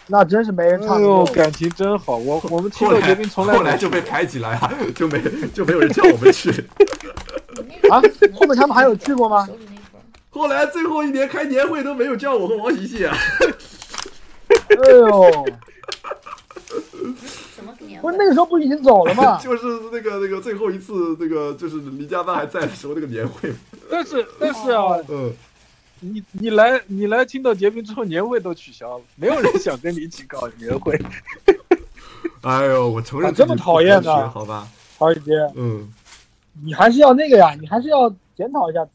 [0.08, 2.18] 那真是没人唱哎呦，感情真好。
[2.18, 5.20] 我我们青后来豆结冰从来后来就被排挤了呀， 就没
[5.52, 6.52] 就没有人叫我们去。
[7.90, 8.00] 啊，
[8.36, 9.50] 后面他们还有去过吗？
[10.30, 13.18] 后来最后一年开年会都没有叫我和王琪琪啊。
[14.50, 15.46] 哎呦，
[18.06, 19.38] 不是那个时候不已经走了吗？
[19.42, 23.52] 就是那个那个最后一次那个就是离家班还在的时候那个年会，
[23.90, 25.34] 但是但是啊，嗯，
[26.02, 30.96] 你你来你来青岛结冰之后，年会都取消了，没有人想跟你一起搞 年会。
[32.42, 34.68] 哎呦，我承认啊这么讨厌呢合适好吧，
[35.00, 35.92] 陶宇杰，嗯，
[36.64, 38.92] 你还是要那个呀，你还是要检讨一下自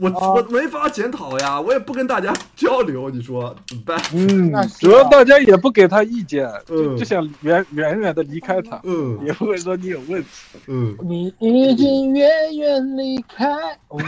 [0.00, 4.00] 我啊我没法检讨呀，我也不跟大家交流，你说怎么办？
[4.14, 10.28] 嗯 主要大家也不给他意见，就嗯就想远远远的离开他，嗯也不会说你有问题。
[10.68, 13.46] 嗯，你已经远远离开，
[13.88, 13.98] 我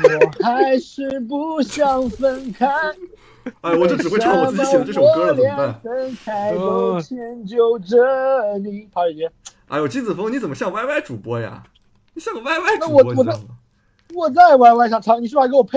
[0.43, 2.69] 还是不想分开。
[3.63, 5.81] 哎，我就只会唱我自己写的这首歌了，怎么办？
[5.83, 7.97] 分开都迁就着
[8.63, 9.31] 你，陶宇杰，
[9.67, 11.65] 哎呦，金子峰，你怎么像 YY 主播呀？
[12.15, 13.45] 你像个 YY 主播，那我你知道吗？
[14.13, 15.69] 我在 YY 上唱，你是不是还给我配